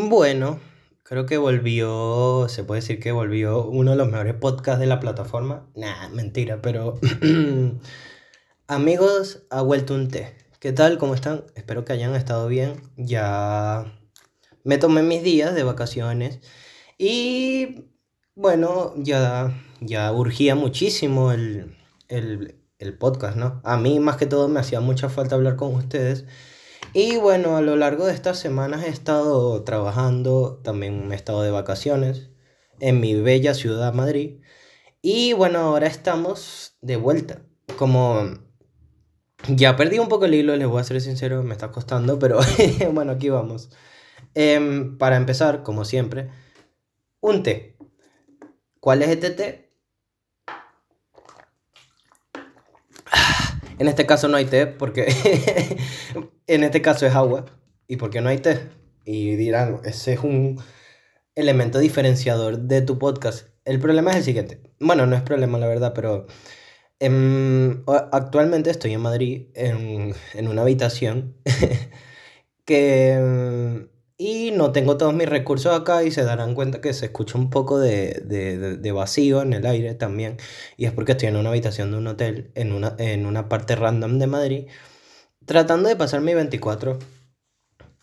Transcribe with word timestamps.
Bueno, 0.00 0.60
creo 1.02 1.26
que 1.26 1.38
volvió, 1.38 2.46
se 2.48 2.62
puede 2.62 2.82
decir 2.82 3.00
que 3.00 3.10
volvió 3.10 3.66
uno 3.66 3.90
de 3.90 3.96
los 3.96 4.08
mejores 4.08 4.34
podcasts 4.34 4.78
de 4.78 4.86
la 4.86 5.00
plataforma. 5.00 5.66
Nah, 5.74 6.08
mentira, 6.10 6.62
pero... 6.62 7.00
Amigos, 8.68 9.42
ha 9.50 9.60
vuelto 9.60 9.94
un 9.94 10.06
té. 10.06 10.36
¿Qué 10.60 10.72
tal? 10.72 10.98
¿Cómo 10.98 11.14
están? 11.14 11.42
Espero 11.56 11.84
que 11.84 11.94
hayan 11.94 12.14
estado 12.14 12.46
bien. 12.46 12.80
Ya 12.96 13.92
me 14.62 14.78
tomé 14.78 15.02
mis 15.02 15.24
días 15.24 15.52
de 15.56 15.64
vacaciones 15.64 16.42
y 16.96 17.86
bueno, 18.36 18.94
ya, 18.98 19.60
ya 19.80 20.12
urgía 20.12 20.54
muchísimo 20.54 21.32
el, 21.32 21.76
el, 22.06 22.54
el 22.78 22.96
podcast, 22.96 23.36
¿no? 23.36 23.60
A 23.64 23.76
mí 23.76 23.98
más 23.98 24.16
que 24.16 24.26
todo 24.26 24.46
me 24.46 24.60
hacía 24.60 24.78
mucha 24.78 25.08
falta 25.08 25.34
hablar 25.34 25.56
con 25.56 25.74
ustedes. 25.74 26.24
Y 26.94 27.16
bueno, 27.18 27.56
a 27.56 27.60
lo 27.60 27.76
largo 27.76 28.06
de 28.06 28.14
estas 28.14 28.38
semanas 28.38 28.84
he 28.84 28.88
estado 28.88 29.62
trabajando, 29.62 30.60
también 30.64 31.12
he 31.12 31.14
estado 31.14 31.42
de 31.42 31.50
vacaciones 31.50 32.30
en 32.80 33.00
mi 33.00 33.14
bella 33.14 33.54
ciudad 33.54 33.92
Madrid. 33.92 34.40
Y 35.02 35.32
bueno, 35.34 35.58
ahora 35.60 35.86
estamos 35.86 36.76
de 36.80 36.96
vuelta. 36.96 37.42
Como 37.76 38.22
ya 39.48 39.76
perdí 39.76 39.98
un 39.98 40.08
poco 40.08 40.24
el 40.24 40.34
hilo, 40.34 40.56
les 40.56 40.66
voy 40.66 40.80
a 40.80 40.84
ser 40.84 41.00
sincero, 41.00 41.42
me 41.42 41.52
está 41.52 41.70
costando, 41.70 42.18
pero 42.18 42.40
bueno, 42.92 43.12
aquí 43.12 43.28
vamos. 43.28 43.70
Em, 44.34 44.98
para 44.98 45.16
empezar, 45.16 45.62
como 45.62 45.84
siempre, 45.84 46.30
un 47.20 47.42
té. 47.42 47.76
¿Cuál 48.80 49.02
es 49.02 49.10
este 49.10 49.30
té? 49.30 49.67
En 53.78 53.86
este 53.86 54.06
caso 54.06 54.28
no 54.28 54.36
hay 54.36 54.44
té 54.44 54.66
porque 54.66 55.06
en 56.46 56.64
este 56.64 56.82
caso 56.82 57.06
es 57.06 57.14
agua. 57.14 57.46
¿Y 57.86 57.96
por 57.96 58.10
qué 58.10 58.20
no 58.20 58.28
hay 58.28 58.38
té? 58.38 58.60
Y 59.04 59.36
dirán, 59.36 59.80
ese 59.84 60.14
es 60.14 60.20
un 60.20 60.60
elemento 61.34 61.78
diferenciador 61.78 62.58
de 62.58 62.82
tu 62.82 62.98
podcast. 62.98 63.48
El 63.64 63.78
problema 63.78 64.10
es 64.10 64.18
el 64.18 64.24
siguiente. 64.24 64.60
Bueno, 64.80 65.06
no 65.06 65.14
es 65.14 65.22
problema 65.22 65.58
la 65.58 65.68
verdad, 65.68 65.92
pero 65.94 66.26
em, 66.98 67.84
actualmente 67.86 68.70
estoy 68.70 68.94
en 68.94 69.00
Madrid 69.00 69.46
en, 69.54 70.14
en 70.34 70.48
una 70.48 70.62
habitación 70.62 71.36
que 72.64 73.12
em, 73.12 73.88
y 74.18 74.50
no 74.50 74.72
tengo 74.72 74.96
todos 74.98 75.14
mis 75.14 75.28
recursos 75.28 75.72
acá 75.72 76.02
y 76.02 76.10
se 76.10 76.24
darán 76.24 76.54
cuenta 76.54 76.80
que 76.80 76.92
se 76.92 77.06
escucha 77.06 77.38
un 77.38 77.50
poco 77.50 77.78
de, 77.78 78.20
de, 78.24 78.76
de, 78.76 78.92
vacío 78.92 79.42
en 79.42 79.52
el 79.52 79.64
aire 79.64 79.94
también. 79.94 80.36
Y 80.76 80.86
es 80.86 80.92
porque 80.92 81.12
estoy 81.12 81.28
en 81.28 81.36
una 81.36 81.50
habitación 81.50 81.92
de 81.92 81.98
un 81.98 82.08
hotel, 82.08 82.50
en 82.56 82.72
una, 82.72 82.96
en 82.98 83.26
una 83.26 83.48
parte 83.48 83.76
random 83.76 84.18
de 84.18 84.26
Madrid, 84.26 84.66
tratando 85.46 85.88
de 85.88 85.96
pasar 85.96 86.20
mi 86.20 86.34
24. 86.34 86.98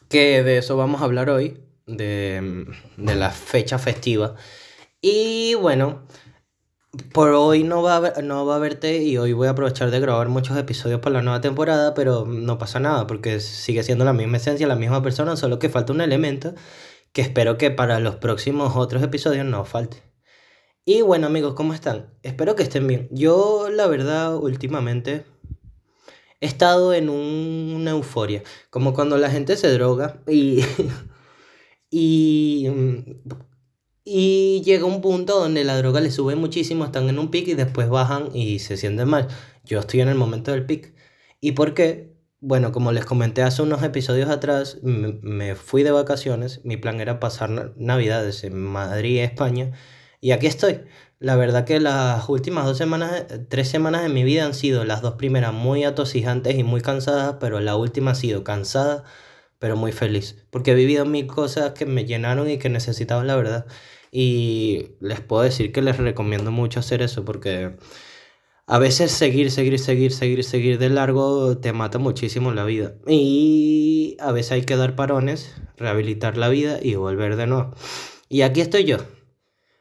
Que 0.10 0.42
de 0.44 0.60
eso 0.60 0.78
vamos 0.78 1.02
a 1.02 1.06
hablar 1.06 1.30
hoy, 1.30 1.62
de, 1.86 2.66
de 2.98 3.16
la 3.16 3.32
fecha 3.32 3.78
festiva. 3.78 4.36
Y 5.02 5.56
bueno, 5.56 6.08
por 7.14 7.30
hoy 7.30 7.64
no 7.64 7.82
va, 7.82 7.98
a, 7.98 8.22
no 8.22 8.46
va 8.46 8.56
a 8.56 8.60
verte 8.60 9.02
y 9.02 9.18
hoy 9.18 9.34
voy 9.34 9.48
a 9.48 9.52
aprovechar 9.52 9.92
de 9.92 10.00
grabar 10.00 10.30
muchos 10.30 10.58
episodios 10.58 11.00
para 11.00 11.16
la 11.16 11.22
nueva 11.22 11.42
temporada, 11.42 11.94
pero 11.94 12.26
no 12.26 12.58
pasa 12.58 12.80
nada 12.80 13.08
porque 13.08 13.40
sigue 13.40 13.84
siendo 13.84 14.06
la 14.06 14.14
misma 14.14 14.38
esencia, 14.38 14.68
la 14.68 14.76
misma 14.76 15.02
persona, 15.02 15.36
solo 15.36 15.60
que 15.60 15.70
falta 15.70 15.94
un 15.94 16.02
elemento 16.02 16.54
que 17.14 17.22
espero 17.22 17.58
que 17.58 17.72
para 17.72 18.00
los 18.00 18.16
próximos 18.18 18.76
otros 18.76 19.02
episodios 19.04 19.46
no 19.46 19.66
falte. 19.66 20.04
Y 20.86 21.02
bueno 21.02 21.28
amigos, 21.28 21.54
¿cómo 21.56 21.74
están? 21.74 22.14
Espero 22.24 22.56
que 22.56 22.64
estén 22.64 22.88
bien. 22.88 23.08
Yo 23.12 23.70
la 23.72 23.88
verdad 23.88 24.36
últimamente 24.36 25.26
he 26.42 26.46
estado 26.46 26.94
en 26.94 27.10
una 27.10 27.92
euforia, 27.92 28.44
como 28.70 28.94
cuando 28.94 29.18
la 29.18 29.30
gente 29.30 29.58
se 29.58 29.72
droga 29.72 30.22
y... 30.28 30.64
y 31.90 32.68
y 34.06 34.62
llega 34.64 34.86
un 34.86 35.02
punto 35.02 35.40
donde 35.40 35.64
la 35.64 35.78
droga 35.78 36.00
le 36.00 36.12
sube 36.12 36.36
muchísimo, 36.36 36.86
están 36.86 37.10
en 37.10 37.20
un 37.20 37.32
pic 37.32 37.48
y 37.48 37.56
después 37.56 37.90
bajan 37.90 38.30
y 38.36 38.60
se 38.60 38.78
sienten 38.78 39.10
mal. 39.10 39.28
Yo 39.66 39.80
estoy 39.80 40.02
en 40.02 40.10
el 40.10 40.16
momento 40.16 40.52
del 40.52 40.66
pic. 40.66 40.94
¿Y 41.42 41.54
por 41.54 41.74
qué? 41.74 42.14
Bueno, 42.40 42.72
como 42.72 42.92
les 42.92 43.06
comenté 43.06 43.42
hace 43.42 43.64
unos 43.64 43.82
episodios 43.84 44.30
atrás, 44.30 44.78
me 44.84 45.56
fui 45.56 45.82
de 45.84 45.92
vacaciones. 45.92 46.62
Mi 46.64 46.78
plan 46.78 47.02
era 47.02 47.20
pasar 47.20 47.74
Navidades 47.78 48.44
en 48.44 48.56
Madrid, 48.62 49.22
España. 49.22 49.72
Y 50.22 50.32
aquí 50.32 50.48
estoy. 50.48 50.82
La 51.20 51.36
verdad 51.36 51.66
que 51.66 51.80
las 51.80 52.30
últimas 52.30 52.66
dos 52.66 52.78
semanas, 52.78 53.26
tres 53.50 53.70
semanas 53.70 54.04
de 54.04 54.10
mi 54.10 54.24
vida 54.24 54.46
han 54.46 54.54
sido 54.54 54.86
las 54.86 55.02
dos 55.02 55.16
primeras 55.16 55.54
muy 55.54 55.84
atosigantes 55.84 56.56
y 56.58 56.64
muy 56.64 56.82
cansadas, 56.82 57.38
pero 57.40 57.60
la 57.62 57.76
última 57.76 58.12
ha 58.12 58.16
sido 58.16 58.44
cansada, 58.44 59.04
pero 59.60 59.76
muy 59.78 59.92
feliz. 59.92 60.46
Porque 60.52 60.72
he 60.72 60.76
vivido 60.76 61.06
mil 61.06 61.28
cosas 61.28 61.72
que 61.72 61.86
me 61.86 62.06
llenaron 62.06 62.50
y 62.50 62.60
que 62.60 62.70
necesitaba, 62.70 63.24
la 63.24 63.36
verdad. 63.36 63.66
Y 64.18 64.92
les 65.02 65.20
puedo 65.20 65.44
decir 65.44 65.74
que 65.74 65.82
les 65.82 65.98
recomiendo 65.98 66.50
mucho 66.50 66.80
hacer 66.80 67.02
eso 67.02 67.26
porque 67.26 67.76
a 68.66 68.80
veces 68.80 69.12
seguir, 69.12 69.52
seguir, 69.52 69.78
seguir, 69.78 70.14
seguir, 70.14 70.46
seguir 70.46 70.80
de 70.80 70.90
largo 70.90 71.58
te 71.58 71.74
mata 71.74 72.00
muchísimo 72.00 72.54
la 72.54 72.64
vida. 72.64 72.94
Y 73.10 74.16
a 74.22 74.32
veces 74.32 74.54
hay 74.54 74.62
que 74.62 74.78
dar 74.78 74.96
parones, 74.96 75.54
rehabilitar 75.76 76.38
la 76.38 76.48
vida 76.48 76.80
y 76.82 76.96
volver 76.96 77.36
de 77.36 77.46
nuevo. 77.48 77.74
Y 78.30 78.44
aquí 78.44 78.62
estoy 78.62 78.86
yo. 78.86 79.00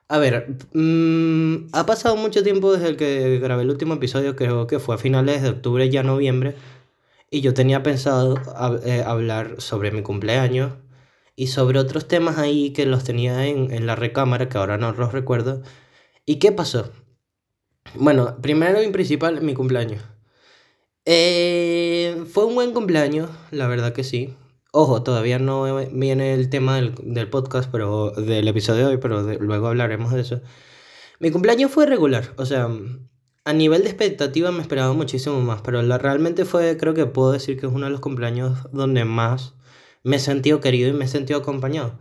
A 0.09 0.19
ver, 0.19 0.56
mmm, 0.72 1.69
ha 1.72 1.87
pasado 1.87 2.16
mucho 2.16 2.43
tiempo 2.43 2.72
desde 2.72 2.89
el 2.89 2.97
que 2.97 3.39
grabé 3.39 3.62
el 3.62 3.71
último 3.71 3.95
episodio, 3.95 4.34
creo 4.34 4.66
que 4.66 4.81
fue 4.81 4.97
a 4.97 4.99
finales 4.99 5.43
de 5.43 5.51
octubre, 5.51 5.89
ya 5.91 6.03
noviembre. 6.03 6.56
Y 7.31 7.41
yo 7.41 7.55
tenía 7.55 7.84
pensado 7.84 8.37
eh, 8.84 9.05
hablar 9.06 9.61
sobre 9.61 9.93
mi 9.93 10.03
cumpleaños, 10.03 10.72
y 11.37 11.49
sobre 11.49 11.78
otros 11.78 12.09
temas 12.09 12.39
ahí 12.39 12.72
que 12.72 12.87
los 12.87 13.05
tenía 13.05 13.47
en, 13.47 13.72
en 13.72 13.87
la 13.87 13.97
recámara, 13.97 14.49
que 14.49 14.59
ahora 14.59 14.78
no 14.78 14.93
los 14.93 15.12
recuerdo. 15.12 15.62
¿Y 16.27 16.37
qué 16.37 16.53
pasó? 16.53 16.91
Bueno, 17.95 18.37
primero 18.41 18.83
y 18.83 18.91
principal, 18.91 19.41
mi 19.43 19.55
cumpleaños. 19.55 20.03
Eh, 21.06 22.25
fue 22.33 22.47
un 22.47 22.55
buen 22.55 22.72
cumpleaños, 22.72 23.31
la 23.50 23.67
verdad 23.67 23.93
que 23.93 24.05
sí. 24.05 24.34
Ojo, 24.72 25.03
todavía 25.03 25.39
no 25.39 25.77
viene 25.93 26.34
el 26.34 26.50
tema 26.50 26.77
del, 26.77 26.95
del 27.03 27.28
podcast, 27.28 27.71
pero 27.71 28.11
del 28.11 28.49
episodio 28.49 28.89
de 28.89 28.95
hoy, 28.95 28.99
pero 28.99 29.22
luego 29.22 29.69
hablaremos 29.69 30.12
de 30.12 30.22
eso. 30.22 30.41
Mi 31.21 31.31
cumpleaños 31.31 31.71
fue 31.71 31.87
regular, 31.87 32.33
o 32.37 32.47
sea, 32.47 32.69
a 33.45 33.53
nivel 33.53 33.83
de 33.83 33.89
expectativa 33.89 34.51
me 34.51 34.62
esperaba 34.62 34.93
muchísimo 34.95 35.41
más, 35.41 35.61
pero 35.62 35.83
la, 35.83 35.99
realmente 35.99 36.45
fue, 36.45 36.77
creo 36.77 36.95
que 36.95 37.06
puedo 37.06 37.31
decir 37.33 37.59
que 37.61 37.66
es 37.66 37.72
uno 37.72 37.84
de 37.84 37.93
los 37.93 38.01
cumpleaños 38.01 38.59
donde 38.72 39.05
más 39.05 39.55
me 40.04 40.16
he 40.16 40.19
sentido 40.20 40.60
querido 40.60 40.88
y 40.91 40.92
me 40.92 41.06
he 41.06 41.09
sentido 41.09 41.41
acompañado. 41.41 41.98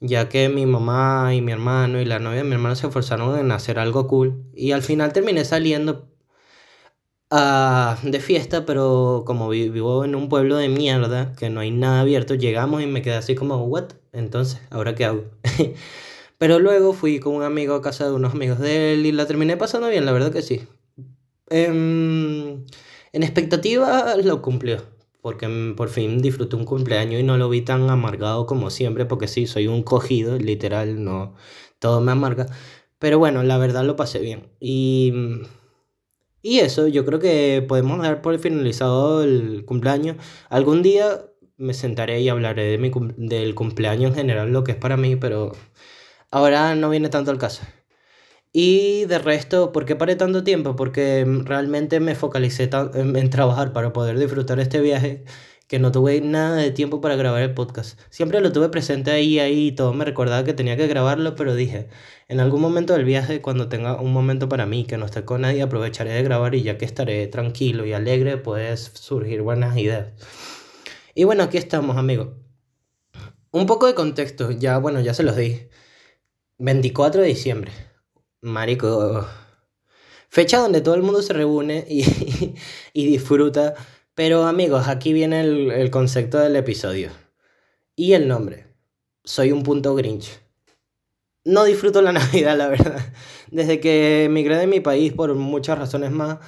Ya 0.00 0.28
que 0.28 0.48
mi 0.48 0.66
mamá 0.66 1.34
y 1.34 1.42
mi 1.42 1.52
hermano 1.52 2.00
y 2.00 2.04
la 2.04 2.18
novia 2.20 2.38
de 2.38 2.44
mi 2.44 2.54
hermano 2.54 2.76
se 2.76 2.86
esforzaron 2.86 3.38
en 3.38 3.52
hacer 3.52 3.78
algo 3.78 4.06
cool. 4.08 4.44
Y 4.54 4.72
al 4.72 4.82
final 4.82 5.12
terminé 5.12 5.44
saliendo 5.44 6.08
uh, 7.30 7.94
de 8.02 8.20
fiesta, 8.20 8.64
pero 8.66 9.24
como 9.26 9.48
vivo 9.48 10.04
en 10.04 10.14
un 10.14 10.28
pueblo 10.28 10.56
de 10.56 10.68
mierda, 10.68 11.34
que 11.34 11.50
no 11.50 11.60
hay 11.60 11.70
nada 11.70 12.02
abierto, 12.02 12.34
llegamos 12.34 12.82
y 12.82 12.86
me 12.86 13.02
quedé 13.02 13.16
así 13.16 13.34
como, 13.34 13.56
¿what? 13.64 13.92
Entonces, 14.12 14.60
¿ahora 14.70 14.94
qué 14.94 15.04
hago? 15.06 15.24
pero 16.38 16.58
luego 16.60 16.92
fui 16.94 17.20
con 17.20 17.34
un 17.34 17.42
amigo 17.42 17.74
a 17.74 17.82
casa 17.82 18.06
de 18.06 18.12
unos 18.12 18.34
amigos 18.34 18.58
de 18.58 18.94
él 18.94 19.06
y 19.06 19.12
la 19.12 19.26
terminé 19.26 19.56
pasando 19.56 19.88
bien, 19.88 20.06
la 20.06 20.12
verdad 20.12 20.32
que 20.32 20.42
sí. 20.42 20.66
en 21.50 22.66
expectativa 23.12 24.16
lo 24.16 24.42
cumplió 24.42 24.99
porque 25.22 25.74
por 25.76 25.88
fin 25.88 26.20
disfruté 26.22 26.56
un 26.56 26.64
cumpleaños 26.64 27.20
y 27.20 27.24
no 27.24 27.36
lo 27.38 27.48
vi 27.48 27.62
tan 27.62 27.88
amargado 27.90 28.46
como 28.46 28.70
siempre, 28.70 29.04
porque 29.06 29.28
sí, 29.28 29.46
soy 29.46 29.66
un 29.66 29.82
cogido, 29.82 30.38
literal, 30.38 31.04
no, 31.04 31.34
todo 31.78 32.00
me 32.00 32.12
amarga. 32.12 32.46
Pero 32.98 33.18
bueno, 33.18 33.42
la 33.42 33.58
verdad 33.58 33.84
lo 33.84 33.96
pasé 33.96 34.20
bien. 34.20 34.50
Y, 34.60 35.12
y 36.42 36.60
eso, 36.60 36.86
yo 36.88 37.04
creo 37.04 37.18
que 37.18 37.64
podemos 37.66 37.98
dar 38.02 38.22
por 38.22 38.38
finalizado 38.38 39.22
el 39.22 39.64
cumpleaños. 39.66 40.16
Algún 40.48 40.82
día 40.82 41.24
me 41.56 41.74
sentaré 41.74 42.20
y 42.20 42.28
hablaré 42.28 42.64
de 42.64 42.78
mi, 42.78 42.90
del 43.16 43.54
cumpleaños 43.54 44.10
en 44.12 44.16
general, 44.16 44.52
lo 44.52 44.64
que 44.64 44.72
es 44.72 44.78
para 44.78 44.96
mí, 44.96 45.16
pero 45.16 45.52
ahora 46.30 46.74
no 46.74 46.90
viene 46.90 47.10
tanto 47.10 47.30
al 47.30 47.38
caso. 47.38 47.62
Y 48.52 49.04
de 49.06 49.18
resto, 49.20 49.70
¿por 49.72 49.84
qué 49.84 49.94
paré 49.94 50.16
tanto 50.16 50.42
tiempo? 50.42 50.74
Porque 50.74 51.24
mm, 51.24 51.44
realmente 51.46 52.00
me 52.00 52.14
focalicé 52.16 52.68
en, 52.94 53.30
trabajar 53.30 53.72
para 53.72 53.92
poder 53.92 54.18
disfrutar 54.18 54.58
este 54.58 54.80
viaje 54.80 55.24
que 55.68 55.78
no 55.78 55.92
tuve 55.92 56.20
nada 56.20 56.56
de 56.56 56.72
tiempo 56.72 57.00
para 57.00 57.14
grabar 57.14 57.42
el 57.42 57.54
podcast. 57.54 58.00
Siempre 58.10 58.40
lo 58.40 58.50
tuve 58.50 58.68
presente 58.70 59.12
ahí, 59.12 59.38
ahí, 59.38 59.68
y 59.68 59.72
todo 59.72 59.92
me 59.94 60.04
recordaba 60.04 60.42
que 60.44 60.52
tenía 60.52 60.76
que 60.76 60.88
grabarlo, 60.88 61.36
pero 61.36 61.54
dije, 61.54 61.88
en 62.28 62.40
algún 62.40 62.60
momento 62.60 62.94
del 62.94 63.04
viaje, 63.04 63.40
cuando 63.40 63.68
tenga 63.68 64.00
un 64.00 64.12
momento 64.12 64.48
para 64.48 64.66
mí, 64.66 64.84
que 64.84 64.96
no 64.98 65.06
esté 65.06 65.24
con 65.24 65.42
nadie, 65.42 65.62
aprovecharé 65.62 66.12
de 66.12 66.22
grabar 66.24 66.56
y 66.56 66.62
ya 66.62 66.76
que 66.76 66.84
estaré 66.84 67.28
tranquilo 67.28 67.86
y 67.86 67.92
alegre, 67.92 68.36
pues 68.36 68.90
surgir 68.94 69.42
buenas 69.42 69.76
ideas. 69.76 70.08
Y 71.14 71.24
bueno, 71.24 71.44
aquí 71.44 71.58
estamos, 71.58 71.96
amigos. 71.96 72.30
Un 73.52 73.66
poco 73.66 73.86
de 73.86 73.94
contexto, 73.94 74.50
ya, 74.50 74.78
bueno, 74.78 75.00
ya 75.00 75.14
se 75.14 75.22
los 75.22 75.36
di. 75.36 75.68
24 76.58 77.22
de 77.22 77.28
diciembre. 77.28 77.89
Marico. 78.42 79.26
Fecha 80.28 80.58
donde 80.58 80.80
todo 80.80 80.94
el 80.94 81.02
mundo 81.02 81.22
se 81.22 81.32
reúne 81.32 81.84
y, 81.88 82.04
y 82.92 83.06
disfruta. 83.06 83.74
Pero 84.14 84.44
amigos, 84.44 84.88
aquí 84.88 85.12
viene 85.12 85.40
el, 85.40 85.70
el 85.70 85.90
concepto 85.90 86.38
del 86.38 86.56
episodio. 86.56 87.10
Y 87.96 88.14
el 88.14 88.28
nombre. 88.28 88.66
soy 89.24 89.52
un 89.52 89.62
punto 89.62 89.94
Grinch. 89.94 90.40
No 91.44 91.64
disfruto 91.64 92.02
la 92.02 92.12
Navidad, 92.14 92.56
la 92.56 92.68
verdad. 92.68 93.00
Desde 93.50 93.80
que 93.80 94.24
emigré 94.24 94.56
de 94.56 94.66
mi 94.66 94.80
país 94.80 95.12
por 95.12 95.34
muchas 95.34 95.78
razones 95.78 96.10
más, 96.10 96.38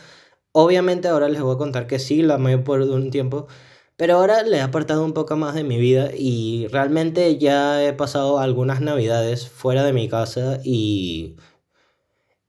obviamente 0.52 1.08
ahora 1.08 1.28
les 1.28 1.42
voy 1.42 1.54
a 1.54 1.58
contar 1.58 1.86
que 1.86 1.98
sí, 1.98 2.22
la 2.22 2.38
mayor 2.38 2.64
por 2.64 2.80
un 2.80 3.10
tiempo, 3.10 3.48
pero 3.96 4.16
ahora 4.16 4.42
le 4.42 4.58
he 4.58 4.60
apartado 4.60 5.04
un 5.04 5.12
poco 5.12 5.36
más 5.36 5.54
de 5.54 5.64
mi 5.64 5.78
vida 5.78 6.10
y 6.16 6.68
realmente 6.68 7.38
ya 7.38 7.84
he 7.84 7.92
pasado 7.92 8.38
algunas 8.38 8.80
Navidades 8.80 9.48
fuera 9.48 9.84
de 9.84 9.92
mi 9.92 10.08
casa 10.08 10.60
y 10.64 11.36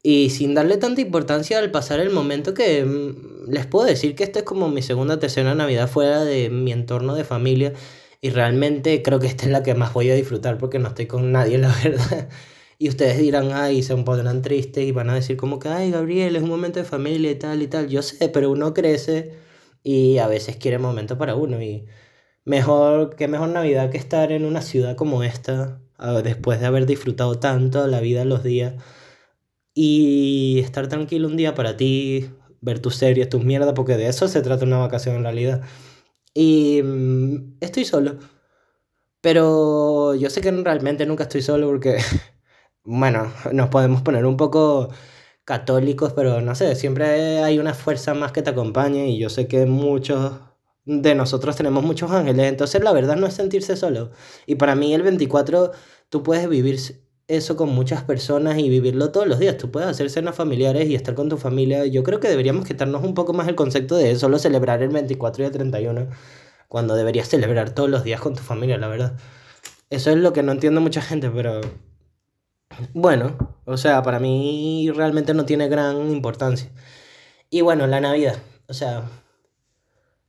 y 0.04 0.30
sin 0.32 0.54
darle 0.54 0.78
tanta 0.78 1.02
importancia 1.02 1.60
al 1.60 1.72
pasar 1.72 2.02
el 2.02 2.10
momento 2.10 2.54
que 2.54 2.84
mm, 2.86 3.50
les 3.50 3.66
puedo 3.66 3.86
decir 3.86 4.16
que 4.16 4.24
esta 4.26 4.40
es 4.40 4.46
como 4.46 4.70
mi 4.70 4.82
segunda 4.82 5.18
tercera 5.20 5.56
Navidad 5.56 5.90
fuera 5.90 6.24
de 6.26 6.50
mi 6.50 6.74
entorno 6.74 7.16
de 7.16 7.24
familia 7.24 7.74
y 8.22 8.30
realmente 8.30 9.02
creo 9.02 9.20
que 9.20 9.28
esta 9.28 9.46
es 9.46 9.52
la 9.52 9.64
que 9.64 9.76
más 9.76 9.94
voy 9.94 10.10
a 10.12 10.16
disfrutar 10.16 10.58
porque 10.58 10.80
no 10.80 10.90
estoy 10.90 11.08
con 11.08 11.32
nadie, 11.32 11.58
la 11.60 11.74
verdad. 11.84 12.30
Y 12.80 12.90
ustedes 12.90 13.18
dirán, 13.18 13.52
ay, 13.54 13.84
se 13.84 13.96
pondrán 13.98 14.42
tristes 14.42 14.86
y 14.86 14.92
van 14.92 15.10
a 15.10 15.16
decir 15.16 15.38
como 15.38 15.60
que, 15.60 15.70
ay, 15.70 15.92
Gabriel, 15.92 16.36
es 16.36 16.44
un 16.44 16.50
momento 16.50 16.80
de 16.80 16.86
familia 16.86 17.32
y 17.32 17.36
tal 17.36 17.62
y 17.62 17.68
tal. 17.68 17.88
Yo 17.90 18.02
sé, 18.02 18.30
pero 18.30 18.52
uno 18.52 18.74
crece 18.74 19.34
y 19.84 20.18
a 20.20 20.28
veces 20.28 20.58
quiere 20.58 20.80
momento 20.80 21.18
para 21.18 21.36
uno 21.36 21.62
y 21.62 21.86
mejor, 22.46 23.16
qué 23.16 23.28
mejor 23.28 23.50
Navidad 23.50 23.90
que 23.92 23.98
estar 23.98 24.32
en 24.32 24.46
una 24.46 24.62
ciudad 24.62 24.96
como 24.96 25.24
esta, 25.24 25.82
después 26.24 26.60
de 26.60 26.66
haber 26.68 26.86
disfrutado 26.86 27.40
tanto 27.40 27.88
la 27.88 28.02
vida 28.02 28.26
los 28.26 28.44
días 28.44 28.76
y 29.74 30.60
estar 30.60 30.88
tranquilo 30.88 31.28
un 31.28 31.38
día 31.38 31.56
para 31.56 31.78
ti, 31.78 32.30
ver 32.62 32.80
tus 32.80 32.96
series, 32.96 33.30
tus 33.30 33.44
mierdas, 33.44 33.74
porque 33.76 33.98
de 33.98 34.08
eso 34.08 34.28
se 34.28 34.42
trata 34.42 34.66
una 34.66 34.78
vacación 34.78 35.16
en 35.18 35.24
realidad. 35.24 35.62
Y 36.34 36.82
mm, 36.84 37.58
estoy 37.62 37.86
solo. 37.86 38.18
Pero 39.22 40.16
yo 40.16 40.30
sé 40.30 40.42
que 40.42 40.52
realmente 40.52 41.06
nunca 41.06 41.24
estoy 41.24 41.42
solo 41.42 41.68
porque, 41.68 41.98
bueno, 42.84 43.32
nos 43.54 43.70
podemos 43.70 44.02
poner 44.02 44.26
un 44.26 44.38
poco 44.38 44.90
católicos, 45.46 46.14
pero 46.14 46.42
no 46.42 46.56
sé, 46.56 46.76
siempre 46.76 47.44
hay 47.44 47.60
una 47.60 47.74
fuerza 47.74 48.14
más 48.14 48.32
que 48.32 48.42
te 48.42 48.50
acompañe 48.52 49.10
y 49.10 49.20
yo 49.20 49.30
sé 49.30 49.48
que 49.48 49.66
muchos 49.66 50.34
de 50.86 51.16
nosotros 51.16 51.56
tenemos 51.56 51.84
muchos 51.84 52.12
ángeles, 52.12 52.48
entonces 52.50 52.84
la 52.84 52.92
verdad 52.92 53.16
no 53.16 53.28
es 53.28 53.34
sentirse 53.36 53.76
solo. 53.78 54.12
Y 54.46 54.56
para 54.56 54.76
mí 54.76 54.94
el 54.94 55.04
24 55.04 55.72
tú 56.10 56.24
puedes 56.24 56.50
vivir 56.50 56.80
eso 57.36 57.56
con 57.56 57.70
muchas 57.70 58.04
personas 58.04 58.58
y 58.58 58.70
vivirlo 58.70 59.12
todos 59.12 59.28
los 59.28 59.40
días. 59.40 59.58
Tú 59.58 59.72
puedes 59.72 59.90
hacer 59.90 60.10
cenas 60.10 60.36
familiares 60.36 60.90
y 60.90 60.96
estar 60.96 61.16
con 61.16 61.30
tu 61.30 61.38
familia. 61.38 61.86
Yo 61.86 62.04
creo 62.04 62.20
que 62.20 62.30
deberíamos 62.30 62.66
quitarnos 62.66 63.04
un 63.04 63.14
poco 63.14 63.34
más 63.34 63.48
el 63.48 63.56
concepto 63.56 63.96
de 63.96 64.16
solo 64.16 64.40
celebrar 64.40 64.82
el 64.82 64.90
24 64.90 65.44
y 65.44 65.46
el 65.48 65.52
31, 65.52 66.08
cuando 66.68 66.96
deberías 66.96 67.28
celebrar 67.28 67.72
todos 67.72 67.90
los 67.90 68.04
días 68.04 68.22
con 68.22 68.36
tu 68.36 68.42
familia, 68.42 68.78
la 68.78 68.88
verdad. 68.88 69.18
Eso 69.90 70.12
es 70.12 70.18
lo 70.18 70.34
que 70.34 70.44
no 70.44 70.52
entiendo 70.52 70.82
mucha 70.82 71.02
gente, 71.02 71.30
pero 71.30 71.62
bueno, 72.94 73.38
o 73.66 73.78
sea, 73.78 74.02
para 74.02 74.20
mí 74.20 74.90
realmente 74.96 75.34
no 75.34 75.46
tiene 75.46 75.68
gran 75.68 76.12
importancia. 76.12 76.70
Y 77.50 77.62
bueno, 77.62 77.88
la 77.88 78.02
Navidad, 78.02 78.38
o 78.68 78.74
sea, 78.74 79.04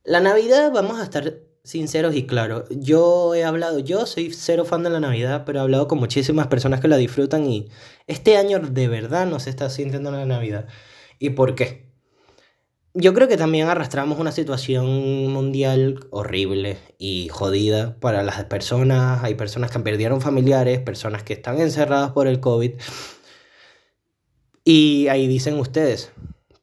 la 0.03 0.19
Navidad 0.19 0.71
vamos 0.71 0.99
a 0.99 1.03
estar 1.03 1.44
sinceros 1.65 2.15
y 2.15 2.25
claros. 2.25 2.63
Yo 2.69 3.35
he 3.35 3.43
hablado, 3.43 3.79
yo 3.79 4.05
soy 4.05 4.31
cero 4.31 4.63
fan 4.63 4.83
de 4.83 4.89
la 4.89 4.99
Navidad, 4.99 5.43
pero 5.45 5.59
he 5.59 5.61
hablado 5.61 5.87
con 5.87 5.99
muchísimas 5.99 6.47
personas 6.47 6.79
que 6.79 6.87
la 6.87 6.97
disfrutan 6.97 7.45
y 7.45 7.69
este 8.07 8.37
año 8.37 8.59
de 8.59 8.87
verdad 8.87 9.25
no 9.25 9.39
se 9.39 9.49
está 9.49 9.69
sintiendo 9.69 10.11
la 10.11 10.25
Navidad. 10.25 10.67
¿Y 11.19 11.31
por 11.31 11.55
qué? 11.55 11.85
Yo 12.93 13.13
creo 13.13 13.27
que 13.27 13.35
también 13.35 13.67
arrastramos 13.67 14.19
una 14.19 14.31
situación 14.31 15.27
mundial 15.27 16.07
horrible 16.11 16.77
y 16.97 17.27
jodida 17.29 17.99
para 17.99 18.23
las 18.23 18.45
personas. 18.45 19.21
Hay 19.23 19.35
personas 19.35 19.69
que 19.69 19.79
perdieron 19.79 20.21
familiares, 20.21 20.79
personas 20.79 21.23
que 21.23 21.33
están 21.33 21.59
encerradas 21.59 22.11
por 22.11 22.27
el 22.27 22.39
COVID. 22.39 22.71
Y 24.63 25.07
ahí 25.09 25.27
dicen 25.27 25.59
ustedes, 25.59 26.11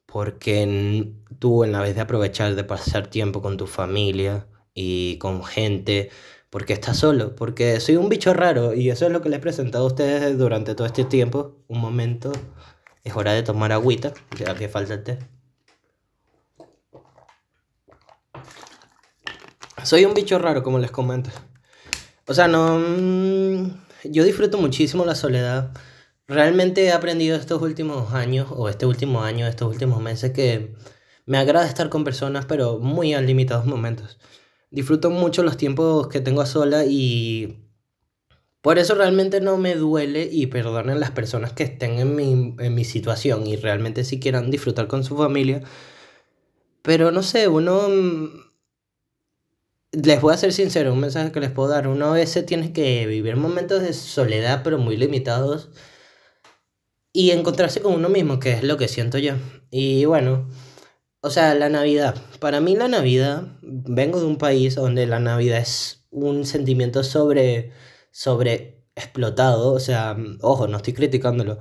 porque 0.07 1.13
tú 1.37 1.63
en 1.63 1.71
la 1.71 1.81
vez 1.81 1.93
de 1.93 2.01
aprovechar 2.01 2.55
de 2.55 2.63
pasar 2.63 3.07
tiempo 3.07 3.41
con 3.41 3.57
tu 3.57 3.67
familia, 3.67 4.47
y 4.73 5.17
con 5.17 5.43
gente, 5.43 6.09
porque 6.49 6.73
está 6.73 6.93
solo, 6.93 7.35
porque 7.35 7.79
soy 7.79 7.97
un 7.97 8.09
bicho 8.09 8.33
raro 8.33 8.73
y 8.73 8.89
eso 8.89 9.05
es 9.05 9.11
lo 9.11 9.21
que 9.21 9.29
les 9.29 9.39
he 9.39 9.41
presentado 9.41 9.85
a 9.85 9.87
ustedes 9.87 10.37
durante 10.37 10.75
todo 10.75 10.87
este 10.87 11.03
tiempo. 11.03 11.57
Un 11.67 11.79
momento, 11.79 12.31
es 13.03 13.15
hora 13.15 13.33
de 13.33 13.43
tomar 13.43 13.71
agüita, 13.71 14.13
ya 14.37 14.55
que 14.55 14.69
falta 14.69 14.93
el 14.93 15.03
té. 15.03 15.19
Soy 19.83 20.05
un 20.05 20.13
bicho 20.13 20.39
raro, 20.39 20.63
como 20.63 20.79
les 20.79 20.91
comento. 20.91 21.29
O 22.27 22.33
sea, 22.33 22.47
no... 22.47 22.79
Mm, 22.79 23.83
yo 24.05 24.23
disfruto 24.23 24.57
muchísimo 24.57 25.05
la 25.05 25.15
soledad. 25.15 25.71
Realmente 26.27 26.85
he 26.85 26.91
aprendido 26.91 27.35
estos 27.35 27.61
últimos 27.61 28.13
años, 28.13 28.47
o 28.51 28.69
este 28.69 28.85
último 28.85 29.23
año, 29.23 29.47
estos 29.47 29.69
últimos 29.69 30.01
meses, 30.01 30.31
que 30.31 30.73
me 31.25 31.37
agrada 31.37 31.67
estar 31.67 31.89
con 31.89 32.03
personas, 32.03 32.45
pero 32.45 32.79
muy 32.79 33.13
a 33.13 33.21
limitados 33.21 33.65
momentos 33.65 34.19
disfruto 34.73 35.11
mucho 35.11 35.43
los 35.43 35.55
tiempos 35.55 36.07
que 36.07 36.19
tengo 36.19 36.45
sola 36.45 36.83
y 36.85 37.59
por 38.61 38.79
eso 38.79 38.95
realmente 38.95 39.39
no 39.39 39.57
me 39.57 39.75
duele 39.75 40.27
y 40.31 40.47
perdonen 40.47 40.99
las 40.99 41.11
personas 41.11 41.53
que 41.53 41.63
estén 41.63 41.99
en 41.99 42.15
mi, 42.15 42.55
en 42.57 42.75
mi 42.75 42.83
situación 42.83 43.45
y 43.45 43.55
realmente 43.55 44.03
si 44.03 44.19
quieran 44.19 44.49
disfrutar 44.49 44.87
con 44.87 45.03
su 45.03 45.15
familia. 45.15 45.61
Pero 46.81 47.11
no 47.11 47.23
sé, 47.23 47.47
uno... 47.47 47.87
Mm, 47.89 48.43
les 49.93 50.21
voy 50.21 50.33
a 50.33 50.37
ser 50.37 50.53
sincero, 50.53 50.91
un 50.91 51.01
mensaje 51.01 51.31
que 51.31 51.39
les 51.39 51.51
puedo 51.51 51.69
dar. 51.69 51.87
Uno 51.87 52.07
a 52.07 52.13
veces 52.13 52.45
tiene 52.45 52.73
que 52.73 53.05
vivir 53.05 53.35
momentos 53.35 53.81
de 53.81 53.93
soledad, 53.93 54.61
pero 54.63 54.79
muy 54.79 54.97
limitados. 54.97 55.69
Y 57.13 57.29
encontrarse 57.31 57.81
con 57.81 57.93
uno 57.93 58.09
mismo, 58.09 58.39
que 58.39 58.53
es 58.53 58.63
lo 58.63 58.77
que 58.77 58.87
siento 58.87 59.19
yo. 59.19 59.35
Y 59.69 60.05
bueno, 60.05 60.47
o 61.23 61.29
sea, 61.29 61.55
la 61.55 61.69
Navidad. 61.69 62.15
Para 62.39 62.59
mí 62.59 62.75
la 62.75 62.89
Navidad, 62.89 63.47
vengo 63.61 64.19
de 64.19 64.25
un 64.25 64.37
país 64.37 64.75
donde 64.75 65.07
la 65.07 65.19
Navidad 65.19 65.59
es 65.59 66.05
un 66.11 66.45
sentimiento 66.45 67.01
sobre, 67.03 67.71
sobre 68.11 68.83
explotado. 68.93 69.71
O 69.71 69.79
sea, 69.79 70.17
ojo, 70.41 70.67
no 70.67 70.77
estoy 70.77 70.91
criticándolo. 70.93 71.59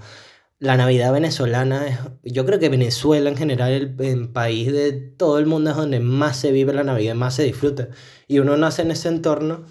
La 0.58 0.76
Navidad 0.76 1.12
venezolana, 1.12 1.86
es, 1.86 1.98
yo 2.24 2.44
creo 2.44 2.58
que 2.58 2.68
Venezuela 2.70 3.30
en 3.30 3.36
general, 3.36 3.70
el, 3.72 3.96
el, 4.00 4.28
país 4.30 4.72
de 4.72 4.92
todo 4.92 5.38
el 5.38 5.46
mundo 5.46 5.70
es 5.70 5.76
donde 5.76 6.00
más 6.00 6.38
se 6.38 6.50
vive 6.50 6.72
la 6.72 6.82
Navidad, 6.82 7.14
más 7.14 7.36
se 7.36 7.44
disfruta. 7.44 7.88
Y 8.26 8.40
uno 8.40 8.56
nace 8.56 8.82
en 8.82 8.90
ese 8.90 9.08
entorno 9.08 9.64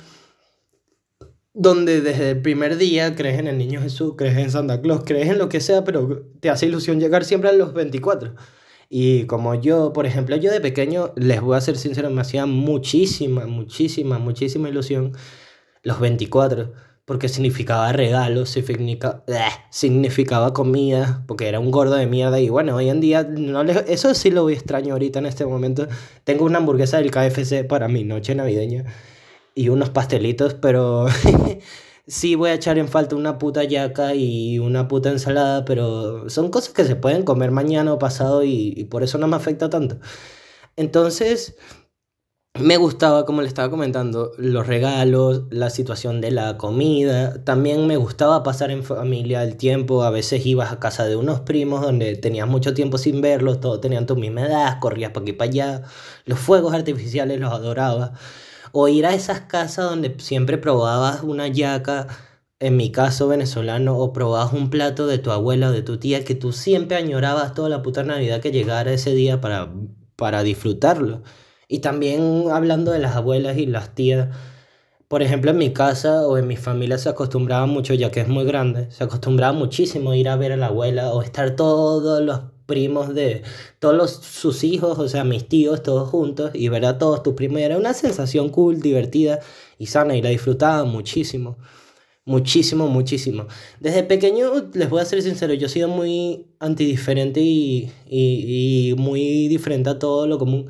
donde 1.53 1.99
desde 1.99 2.31
el 2.31 2.41
primer 2.41 2.77
día 2.77 3.13
crees 3.15 3.39
en 3.39 3.47
el 3.47 3.57
Niño 3.57 3.81
Jesús, 3.81 4.13
crees 4.17 4.37
en 4.37 4.51
Santa 4.51 4.81
Claus, 4.81 5.03
crees 5.05 5.27
en 5.27 5.37
lo 5.37 5.49
que 5.49 5.59
sea, 5.59 5.83
pero 5.83 6.25
te 6.39 6.49
hace 6.49 6.67
ilusión 6.67 7.01
llegar 7.01 7.25
siempre 7.25 7.49
a 7.49 7.53
los 7.53 7.73
24. 7.73 8.35
Y 8.93 9.23
como 9.23 9.55
yo, 9.55 9.93
por 9.93 10.05
ejemplo, 10.05 10.35
yo 10.35 10.51
de 10.51 10.59
pequeño, 10.59 11.13
les 11.15 11.39
voy 11.39 11.55
a 11.55 11.61
ser 11.61 11.77
sincero, 11.77 12.09
me 12.09 12.19
hacía 12.19 12.45
muchísima, 12.45 13.45
muchísima, 13.45 14.19
muchísima 14.19 14.67
ilusión 14.67 15.13
los 15.81 16.01
24, 16.01 16.73
porque 17.05 17.29
significaba 17.29 17.93
regalos, 17.93 18.49
significaba, 18.49 19.23
significaba 19.69 20.53
comida, 20.53 21.23
porque 21.25 21.47
era 21.47 21.61
un 21.61 21.71
gordo 21.71 21.95
de 21.95 22.05
mierda. 22.05 22.41
Y 22.41 22.49
bueno, 22.49 22.75
hoy 22.75 22.89
en 22.89 22.99
día, 22.99 23.23
no 23.23 23.63
les, 23.63 23.77
eso 23.87 24.13
sí 24.13 24.29
lo 24.29 24.43
voy 24.43 24.55
extraño 24.55 24.91
ahorita 24.91 25.19
en 25.19 25.25
este 25.25 25.45
momento. 25.45 25.87
Tengo 26.25 26.43
una 26.43 26.57
hamburguesa 26.57 26.97
del 26.97 27.11
KFC 27.11 27.65
para 27.65 27.87
mi 27.87 28.03
noche 28.03 28.35
navideña 28.35 28.83
y 29.55 29.69
unos 29.69 29.89
pastelitos, 29.89 30.53
pero 30.55 31.05
sí 32.11 32.35
voy 32.35 32.49
a 32.51 32.53
echar 32.55 32.77
en 32.77 32.89
falta 32.89 33.15
una 33.15 33.37
puta 33.37 33.63
yaca 33.63 34.13
y 34.15 34.59
una 34.59 34.87
puta 34.87 35.09
ensalada, 35.09 35.65
pero 35.65 36.29
son 36.29 36.51
cosas 36.51 36.73
que 36.73 36.83
se 36.85 36.95
pueden 36.97 37.23
comer 37.23 37.51
mañana 37.51 37.93
o 37.93 37.99
pasado 37.99 38.43
y, 38.43 38.85
por 38.91 39.03
eso 39.03 39.17
no 39.17 39.27
me 39.27 39.37
afecta 39.37 39.69
tanto. 39.69 39.97
Entonces, 40.75 41.57
me 42.59 42.77
gustaba, 42.77 43.25
como 43.25 43.41
le 43.41 43.47
estaba 43.47 43.69
comentando, 43.69 44.33
los 44.37 44.67
regalos, 44.67 45.45
la 45.51 45.69
situación 45.69 46.21
de 46.21 46.31
la 46.31 46.57
comida. 46.57 47.43
También 47.45 47.87
me 47.87 47.97
gustaba 47.97 48.43
pasar 48.43 48.71
en 48.71 48.83
familia 48.83 49.43
el 49.43 49.57
tiempo. 49.57 50.03
A 50.03 50.09
veces 50.11 50.45
ibas 50.45 50.71
a 50.71 50.79
casa 50.79 51.05
de 51.05 51.15
unos 51.15 51.41
primos 51.41 51.81
donde 51.81 52.15
tenías 52.17 52.47
mucho 52.47 52.73
tiempo 52.73 52.97
sin 52.97 53.21
verlos, 53.21 53.61
todos 53.61 53.81
tenían 53.81 54.05
tu 54.05 54.15
misma 54.17 54.45
edad, 54.47 54.79
corrías 54.81 55.11
para 55.11 55.23
aquí 55.23 55.33
para 55.33 55.49
allá. 55.49 55.83
Los 56.25 56.39
fuegos 56.39 56.73
artificiales 56.73 57.39
los 57.39 57.53
adoraba. 57.53 58.13
O 58.71 58.87
ir 58.87 59.05
a 59.05 59.13
esas 59.13 59.41
casas 59.41 59.89
donde 59.89 60.15
siempre 60.19 60.57
probabas 60.57 61.23
una 61.23 61.47
yaca, 61.47 62.07
en 62.59 62.77
mi 62.77 62.91
caso 62.91 63.27
venezolano, 63.27 63.97
o 63.97 64.13
probabas 64.13 64.53
un 64.53 64.69
plato 64.69 65.07
de 65.07 65.17
tu 65.17 65.31
abuela 65.31 65.69
o 65.69 65.71
de 65.71 65.81
tu 65.81 65.97
tía 65.97 66.23
que 66.23 66.35
tú 66.35 66.51
siempre 66.53 66.97
añorabas 66.97 67.53
toda 67.53 67.69
la 67.69 67.81
puta 67.81 68.03
Navidad 68.03 68.41
que 68.41 68.51
llegara 68.51 68.91
ese 68.93 69.13
día 69.13 69.41
para, 69.41 69.71
para 70.15 70.43
disfrutarlo. 70.43 71.23
Y 71.67 71.79
también 71.79 72.45
hablando 72.51 72.91
de 72.91 72.99
las 72.99 73.15
abuelas 73.15 73.57
y 73.57 73.65
las 73.65 73.95
tías, 73.95 74.29
por 75.07 75.21
ejemplo, 75.23 75.51
en 75.51 75.57
mi 75.57 75.73
casa 75.73 76.25
o 76.27 76.37
en 76.37 76.47
mi 76.47 76.55
familia 76.55 76.97
se 76.97 77.09
acostumbraba 77.09 77.65
mucho, 77.65 77.93
ya 77.93 78.11
que 78.11 78.21
es 78.21 78.29
muy 78.29 78.45
grande, 78.45 78.89
se 78.91 79.03
acostumbraba 79.03 79.53
muchísimo 79.53 80.13
ir 80.13 80.29
a 80.29 80.37
ver 80.37 80.53
a 80.53 80.57
la 80.57 80.67
abuela 80.67 81.11
o 81.13 81.21
estar 81.21 81.55
todos 81.57 82.21
los 82.21 82.41
primos 82.71 83.13
de 83.13 83.43
todos 83.79 83.95
los, 83.95 84.11
sus 84.11 84.63
hijos, 84.63 84.97
o 84.97 85.09
sea, 85.09 85.25
mis 85.25 85.45
tíos, 85.47 85.83
todos 85.83 86.09
juntos, 86.09 86.51
y 86.53 86.69
ver 86.69 86.85
a 86.85 86.97
todos 86.97 87.21
tus 87.21 87.33
primos. 87.33 87.59
Era 87.61 87.77
una 87.77 87.93
sensación 87.93 88.49
cool, 88.49 88.79
divertida 88.81 89.39
y 89.77 89.87
sana, 89.87 90.15
y 90.15 90.21
la 90.21 90.29
disfrutaba 90.29 90.85
muchísimo. 90.85 91.57
Muchísimo, 92.25 92.87
muchísimo. 92.87 93.47
Desde 93.79 94.03
pequeño, 94.03 94.69
les 94.73 94.89
voy 94.89 95.01
a 95.01 95.05
ser 95.05 95.21
sincero, 95.21 95.53
yo 95.53 95.67
he 95.67 95.69
sido 95.69 95.87
muy 95.89 96.47
antidiferente 96.59 97.41
y, 97.41 97.91
y, 98.07 98.91
y 98.91 98.95
muy 98.95 99.47
diferente 99.49 99.89
a 99.89 99.99
todo 99.99 100.27
lo 100.27 100.37
común. 100.37 100.67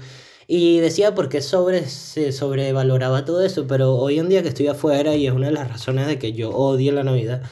Y 0.48 0.80
decía 0.80 1.14
porque 1.16 1.42
sobre, 1.42 1.86
se 1.88 2.32
sobrevaloraba 2.32 3.26
todo 3.26 3.44
eso, 3.46 3.68
pero 3.68 3.96
hoy 3.96 4.20
en 4.20 4.30
día 4.30 4.42
que 4.44 4.50
estoy 4.50 4.68
afuera 4.68 5.16
y 5.16 5.28
es 5.28 5.34
una 5.34 5.48
de 5.48 5.54
las 5.54 5.70
razones 5.70 6.08
de 6.08 6.20
que 6.20 6.34
yo 6.34 6.52
odio 6.52 6.92
la 6.94 7.04
Navidad, 7.04 7.44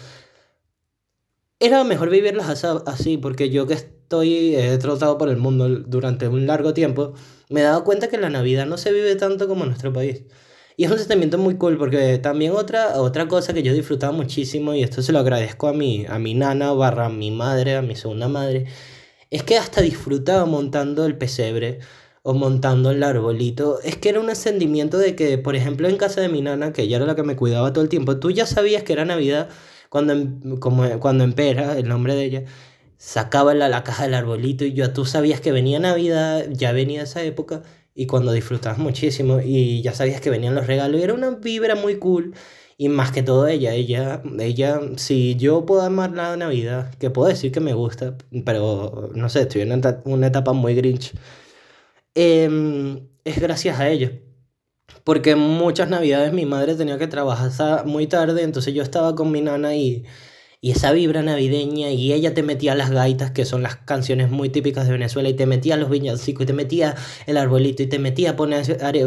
era 1.60 1.84
mejor 1.84 2.10
vivirlas 2.10 2.64
así, 2.86 3.18
porque 3.18 3.50
yo 3.50 3.68
que 3.68 3.78
estoy, 4.10 4.56
he 4.56 4.76
trotado 4.80 5.20
por 5.20 5.30
el 5.30 5.38
mundo 5.38 5.70
durante 5.70 6.28
un 6.28 6.48
largo 6.48 6.74
tiempo, 6.74 7.14
me 7.50 7.60
he 7.60 7.64
dado 7.64 7.84
cuenta 7.84 8.08
que 8.10 8.18
la 8.18 8.32
Navidad 8.32 8.66
no 8.66 8.78
se 8.78 8.92
vive 8.92 9.16
tanto 9.16 9.48
como 9.48 9.64
en 9.64 9.70
nuestro 9.70 9.94
país. 9.94 10.24
Y 10.78 10.86
es 10.86 10.92
un 10.92 10.98
sentimiento 10.98 11.38
muy 11.38 11.58
cool 11.58 11.78
porque 11.78 12.18
también 12.18 12.54
otra, 12.54 13.00
otra 13.00 13.28
cosa 13.28 13.54
que 13.54 13.62
yo 13.62 13.72
disfrutaba 13.72 14.12
muchísimo, 14.12 14.74
y 14.74 14.82
esto 14.82 15.04
se 15.04 15.12
lo 15.12 15.20
agradezco 15.20 15.68
a 15.68 15.74
mi, 15.74 16.08
a 16.08 16.18
mi 16.18 16.34
nana 16.34 16.74
barra 16.74 17.06
a 17.06 17.10
mi 17.10 17.30
madre, 17.30 17.76
a 17.76 17.84
mi 17.84 17.96
segunda 17.96 18.28
madre, 18.28 18.66
es 19.30 19.44
que 19.44 19.58
hasta 19.58 19.82
disfrutaba 19.82 20.46
montando 20.46 21.06
el 21.06 21.16
pesebre 21.16 21.80
o 22.24 22.34
montando 22.34 22.90
el 22.90 23.04
arbolito. 23.04 23.80
Es 23.84 23.98
que 23.98 24.10
era 24.10 24.20
un 24.22 24.36
sentimiento 24.36 24.98
de 24.98 25.16
que, 25.16 25.38
por 25.38 25.56
ejemplo, 25.56 25.88
en 25.88 25.98
casa 25.98 26.22
de 26.22 26.30
mi 26.30 26.42
nana, 26.42 26.74
que 26.74 26.82
ella 26.84 26.98
era 26.98 27.06
la 27.06 27.16
que 27.16 27.24
me 27.24 27.36
cuidaba 27.36 27.74
todo 27.74 27.84
el 27.84 27.90
tiempo, 27.90 28.18
tú 28.18 28.32
ya 28.32 28.48
sabías 28.48 28.82
que 28.84 28.94
era 28.94 29.06
Navidad 29.06 29.50
cuando, 29.90 30.60
como, 30.60 31.00
cuando 31.00 31.24
Empera, 31.24 31.78
el 31.78 31.88
nombre 31.88 32.16
de 32.16 32.24
ella, 32.26 32.44
sacaba 33.00 33.54
la, 33.56 33.70
la 33.70 33.84
caja 33.84 34.04
del 34.04 34.14
arbolito 34.14 34.66
y 34.66 34.74
ya 34.74 34.94
tú 34.94 35.06
sabías 35.06 35.42
que 35.42 35.52
venía 35.54 35.80
Navidad, 35.80 36.46
ya 36.52 36.74
venía 36.74 37.04
esa 37.04 37.24
época 37.24 37.64
y 37.96 38.06
cuando 38.08 38.34
disfrutabas 38.34 38.78
muchísimo 38.78 39.40
y 39.44 39.82
ya 39.82 39.94
sabías 39.94 40.22
que 40.22 40.30
venían 40.30 40.54
los 40.54 40.68
regalos 40.68 41.02
era 41.02 41.14
una 41.14 41.32
vibra 41.32 41.76
muy 41.76 41.98
cool 41.98 42.36
y 42.78 42.90
más 42.90 43.12
que 43.12 43.24
todo 43.24 43.48
ella, 43.48 43.74
ella, 43.74 44.22
ella, 44.40 44.80
si 44.98 45.36
yo 45.36 45.66
puedo 45.66 45.82
amar 45.82 46.12
la 46.12 46.38
Navidad, 46.38 46.94
que 46.96 47.10
puedo 47.10 47.28
decir 47.28 47.52
que 47.52 47.60
me 47.60 47.74
gusta, 47.74 48.18
pero 48.46 49.10
no 49.16 49.30
sé, 49.30 49.42
estoy 49.42 49.62
en 49.64 49.82
una 50.06 50.28
etapa 50.28 50.54
muy 50.54 50.76
grinch, 50.76 51.14
em, 52.16 53.08
es 53.26 53.40
gracias 53.42 53.80
a 53.80 53.90
ella. 53.90 54.12
Porque 55.04 55.36
muchas 55.36 55.90
navidades 55.90 56.34
mi 56.34 56.46
madre 56.46 56.76
tenía 56.76 56.98
que 56.98 57.08
trabajar 57.08 57.86
muy 57.86 58.08
tarde, 58.08 58.44
entonces 58.44 58.74
yo 58.74 58.84
estaba 58.84 59.16
con 59.16 59.32
mi 59.32 59.42
nana 59.42 59.76
y 59.76 60.06
y 60.62 60.72
esa 60.72 60.92
vibra 60.92 61.22
navideña 61.22 61.92
y 61.92 62.12
ella 62.12 62.34
te 62.34 62.44
metía 62.44 62.76
las 62.76 62.92
gaitas, 62.92 63.32
que 63.32 63.46
son 63.46 63.64
las 63.64 63.78
canciones 63.78 64.30
muy 64.30 64.50
típicas 64.50 64.86
de 64.86 64.92
Venezuela, 64.94 65.30
y 65.30 65.34
te 65.34 65.46
metía 65.46 65.78
los 65.78 65.90
viñacicos, 65.90 66.44
y 66.44 66.48
te 66.48 66.54
metía 66.54 66.96
el 67.28 67.38
arbolito, 67.38 67.84
y 67.84 67.88
te 67.88 68.00
metía 68.00 68.36
poner 68.36 68.66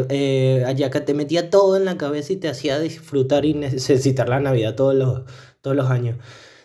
eh, 0.09 0.63
ayaca, 0.65 1.05
te 1.05 1.13
metía 1.13 1.49
todo 1.49 1.77
en 1.77 1.85
la 1.85 1.97
cabeza 1.97 2.33
y 2.33 2.37
te 2.37 2.49
hacía 2.49 2.79
disfrutar 2.79 3.45
y 3.45 3.53
necesitar 3.53 4.29
la 4.29 4.39
Navidad 4.39 4.75
todos 4.75 4.95
los, 4.95 5.23
todos 5.61 5.75
los 5.75 5.89
años. 5.89 6.17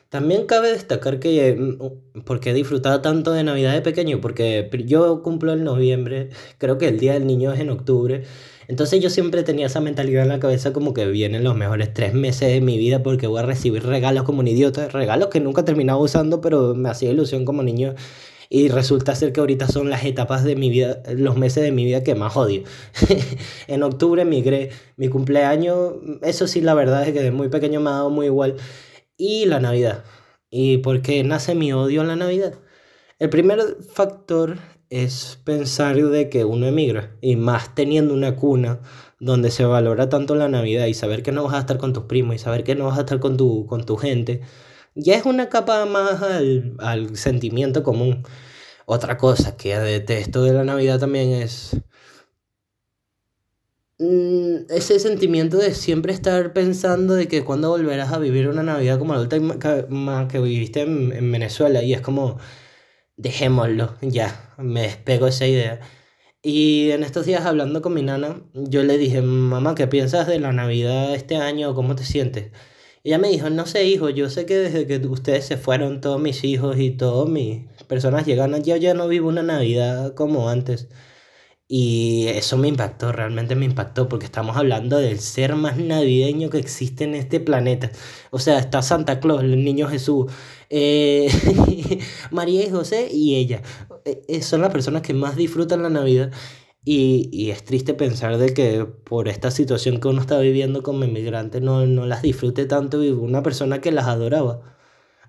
También 0.08 0.46
cabe 0.46 0.72
destacar 0.72 1.20
que, 1.20 1.54
mm, 1.54 2.22
porque 2.24 2.50
he 2.50 2.54
disfrutado 2.54 3.02
tanto 3.02 3.32
de 3.32 3.44
Navidad 3.44 3.74
de 3.74 3.82
pequeño, 3.82 4.20
porque 4.22 4.70
yo 4.86 5.22
cumplo 5.22 5.52
en 5.52 5.64
noviembre, 5.64 6.30
creo 6.58 6.78
que 6.78 6.88
el 6.88 6.98
Día 6.98 7.12
del 7.12 7.26
Niño 7.26 7.52
es 7.52 7.60
en 7.60 7.68
octubre, 7.70 8.22
entonces 8.68 9.00
yo 9.02 9.10
siempre 9.10 9.42
tenía 9.42 9.66
esa 9.66 9.80
mentalidad 9.80 10.22
en 10.22 10.28
la 10.28 10.40
cabeza 10.40 10.72
como 10.72 10.94
que 10.94 11.06
vienen 11.06 11.44
los 11.44 11.56
mejores 11.56 11.92
tres 11.94 12.14
meses 12.14 12.48
de 12.52 12.60
mi 12.60 12.78
vida 12.78 13.02
porque 13.02 13.26
voy 13.26 13.40
a 13.40 13.42
recibir 13.42 13.82
regalos 13.84 14.24
como 14.24 14.40
un 14.40 14.48
idiota, 14.48 14.88
regalos 14.88 15.28
que 15.28 15.40
nunca 15.40 15.64
terminaba 15.64 15.98
usando, 15.98 16.40
pero 16.40 16.74
me 16.74 16.90
hacía 16.90 17.10
ilusión 17.10 17.44
como 17.44 17.62
niño. 17.62 17.94
Y 18.50 18.68
resulta 18.68 19.14
ser 19.14 19.32
que 19.32 19.40
ahorita 19.40 19.68
son 19.68 19.90
las 19.90 20.04
etapas 20.04 20.42
de 20.42 20.56
mi 20.56 20.70
vida, 20.70 21.02
los 21.14 21.36
meses 21.36 21.62
de 21.62 21.70
mi 21.70 21.84
vida 21.84 22.02
que 22.02 22.14
más 22.14 22.34
odio. 22.36 22.62
en 23.68 23.82
octubre 23.82 24.24
migré, 24.24 24.70
mi 24.96 25.08
cumpleaños, 25.08 25.94
eso 26.22 26.46
sí, 26.46 26.62
la 26.62 26.72
verdad 26.74 27.06
es 27.06 27.12
que 27.12 27.22
de 27.22 27.30
muy 27.30 27.48
pequeño 27.48 27.80
me 27.80 27.90
ha 27.90 27.94
dado 27.94 28.10
muy 28.10 28.26
igual. 28.26 28.56
Y 29.20 29.46
la 29.46 29.58
Navidad. 29.58 30.04
¿Y 30.48 30.78
por 30.78 31.02
qué 31.02 31.24
nace 31.24 31.56
mi 31.56 31.72
odio 31.72 32.02
en 32.02 32.08
la 32.08 32.14
Navidad? 32.14 32.54
El 33.18 33.30
primer 33.30 33.60
factor 33.92 34.58
es 34.90 35.40
pensar 35.44 35.96
de 35.96 36.30
que 36.30 36.44
uno 36.44 36.66
emigra 36.66 37.16
y 37.20 37.34
más 37.34 37.74
teniendo 37.74 38.14
una 38.14 38.36
cuna 38.36 38.80
donde 39.18 39.50
se 39.50 39.64
valora 39.64 40.08
tanto 40.08 40.36
la 40.36 40.48
Navidad 40.48 40.86
y 40.86 40.94
saber 40.94 41.24
que 41.24 41.32
no 41.32 41.42
vas 41.42 41.54
a 41.54 41.58
estar 41.58 41.78
con 41.78 41.92
tus 41.92 42.04
primos 42.04 42.36
y 42.36 42.38
saber 42.38 42.62
que 42.62 42.76
no 42.76 42.86
vas 42.86 42.96
a 42.96 43.00
estar 43.00 43.18
con 43.18 43.36
tu, 43.36 43.66
con 43.66 43.84
tu 43.84 43.96
gente, 43.96 44.40
ya 44.94 45.16
es 45.16 45.26
una 45.26 45.48
capa 45.48 45.84
más 45.84 46.22
al, 46.22 46.76
al 46.78 47.16
sentimiento 47.16 47.82
común. 47.82 48.22
Otra 48.86 49.18
cosa 49.18 49.56
que 49.56 49.76
detesto 49.78 50.44
de 50.44 50.52
la 50.52 50.62
Navidad 50.62 51.00
también 51.00 51.30
es 51.32 51.76
ese 53.98 55.00
sentimiento 55.00 55.56
de 55.58 55.74
siempre 55.74 56.12
estar 56.12 56.52
pensando 56.52 57.14
de 57.14 57.26
que 57.28 57.44
cuando 57.44 57.70
volverás 57.70 58.12
a 58.12 58.18
vivir 58.18 58.48
una 58.48 58.62
Navidad 58.62 58.98
como 58.98 59.14
la 59.14 59.20
última 59.20 59.58
que, 59.58 60.38
viviste 60.38 60.82
en, 60.82 61.12
en 61.12 61.32
Venezuela 61.32 61.82
y 61.82 61.94
es 61.94 62.00
como 62.00 62.38
dejémoslo, 63.16 63.96
ya, 64.00 64.54
me 64.58 64.82
despego 64.82 65.26
esa 65.26 65.46
idea. 65.46 65.80
Y 66.42 66.90
en 66.92 67.02
estos 67.02 67.26
días 67.26 67.44
hablando 67.46 67.82
con 67.82 67.94
mi 67.94 68.02
nana, 68.02 68.42
yo 68.54 68.84
le 68.84 68.96
dije, 68.96 69.22
mamá, 69.22 69.74
¿qué 69.74 69.88
piensas 69.88 70.26
de 70.28 70.38
la 70.38 70.52
Navidad 70.52 71.14
este 71.14 71.36
año? 71.36 71.74
¿Cómo 71.74 71.96
te 71.96 72.04
sientes? 72.04 72.52
Y 73.02 73.10
ella 73.10 73.18
me 73.18 73.28
dijo, 73.28 73.50
no 73.50 73.66
sé, 73.66 73.84
hijo, 73.84 74.08
yo 74.10 74.30
sé 74.30 74.46
que 74.46 74.56
desde 74.56 74.86
que 74.86 74.98
ustedes 75.06 75.46
se 75.46 75.56
fueron, 75.56 76.00
todos 76.00 76.20
mis 76.20 76.44
hijos 76.44 76.78
y 76.78 76.92
todas 76.92 77.28
mis 77.28 77.66
personas 77.88 78.26
llegan, 78.26 78.62
yo 78.62 78.76
ya 78.76 78.94
no 78.94 79.08
vivo 79.08 79.28
una 79.28 79.42
Navidad 79.42 80.14
como 80.14 80.48
antes. 80.48 80.88
Y 81.70 82.28
eso 82.28 82.56
me 82.56 82.68
impactó, 82.68 83.12
realmente 83.12 83.54
me 83.54 83.66
impactó, 83.66 84.08
porque 84.08 84.24
estamos 84.24 84.56
hablando 84.56 84.96
del 84.96 85.20
ser 85.20 85.54
más 85.54 85.76
navideño 85.76 86.48
que 86.48 86.56
existe 86.58 87.04
en 87.04 87.14
este 87.14 87.40
planeta. 87.40 87.90
O 88.30 88.38
sea, 88.38 88.58
está 88.58 88.80
Santa 88.80 89.20
Claus, 89.20 89.42
el 89.42 89.62
niño 89.62 89.86
Jesús, 89.86 90.32
eh, 90.70 91.28
María 92.30 92.64
y 92.64 92.70
José 92.70 93.08
y 93.12 93.36
ella. 93.36 93.62
Eh, 94.06 94.22
eh, 94.28 94.42
son 94.42 94.62
las 94.62 94.72
personas 94.72 95.02
que 95.02 95.12
más 95.12 95.36
disfrutan 95.36 95.82
la 95.82 95.90
Navidad. 95.90 96.32
Y, 96.84 97.28
y, 97.32 97.50
es 97.50 97.64
triste 97.64 97.92
pensar 97.92 98.38
de 98.38 98.54
que 98.54 98.86
por 98.86 99.28
esta 99.28 99.50
situación 99.50 100.00
que 100.00 100.08
uno 100.08 100.22
está 100.22 100.38
viviendo 100.40 100.82
como 100.82 101.04
inmigrante 101.04 101.60
no, 101.60 101.86
no 101.86 102.06
las 102.06 102.22
disfrute 102.22 102.64
tanto 102.64 103.04
y 103.04 103.10
una 103.10 103.42
persona 103.42 103.80
que 103.82 103.92
las 103.92 104.06
adoraba. 104.06 104.77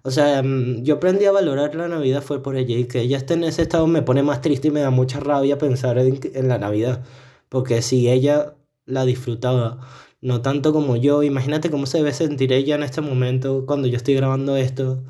O 0.04 0.12
sea, 0.12 0.42
mm, 0.44 0.84
yo 0.84 0.96
aprendí 0.96 1.26
a 1.26 1.32
valorar 1.32 1.76
la 1.76 1.88
Navidad 1.88 2.22
fue 2.22 2.42
por 2.42 2.56
ella 2.56 2.78
y 2.78 2.86
que 2.86 3.02
ella 3.02 3.18
esté 3.18 3.34
en 3.34 3.44
ese 3.44 3.62
estado 3.62 3.88
me 3.88 4.02
pone 4.02 4.24
más 4.24 4.42
triste 4.42 4.70
y 4.70 4.72
me 4.72 4.82
da 4.82 4.90
mucha 4.92 5.20
rabia 5.20 5.58
pensar 5.58 5.98
en, 5.98 6.48
la 6.48 6.58
Navidad. 6.58 7.04
Porque 7.50 7.82
si 7.82 8.10
ella 8.10 8.56
la 8.86 9.06
disfrutaba, 9.06 9.80
no 10.22 10.42
tanto 10.42 10.74
como 10.74 10.96
yo, 10.96 11.24
imagínate 11.24 11.70
cómo 11.70 11.86
se 11.86 12.00
debe 12.00 12.14
sentir 12.14 12.54
ella 12.54 12.76
en 12.76 12.84
este 12.84 13.02
momento 13.02 13.66
cuando 13.66 13.88
yo 13.88 13.98
estoy 13.98 14.16
grabando 14.16 14.56
esto. 14.58 15.04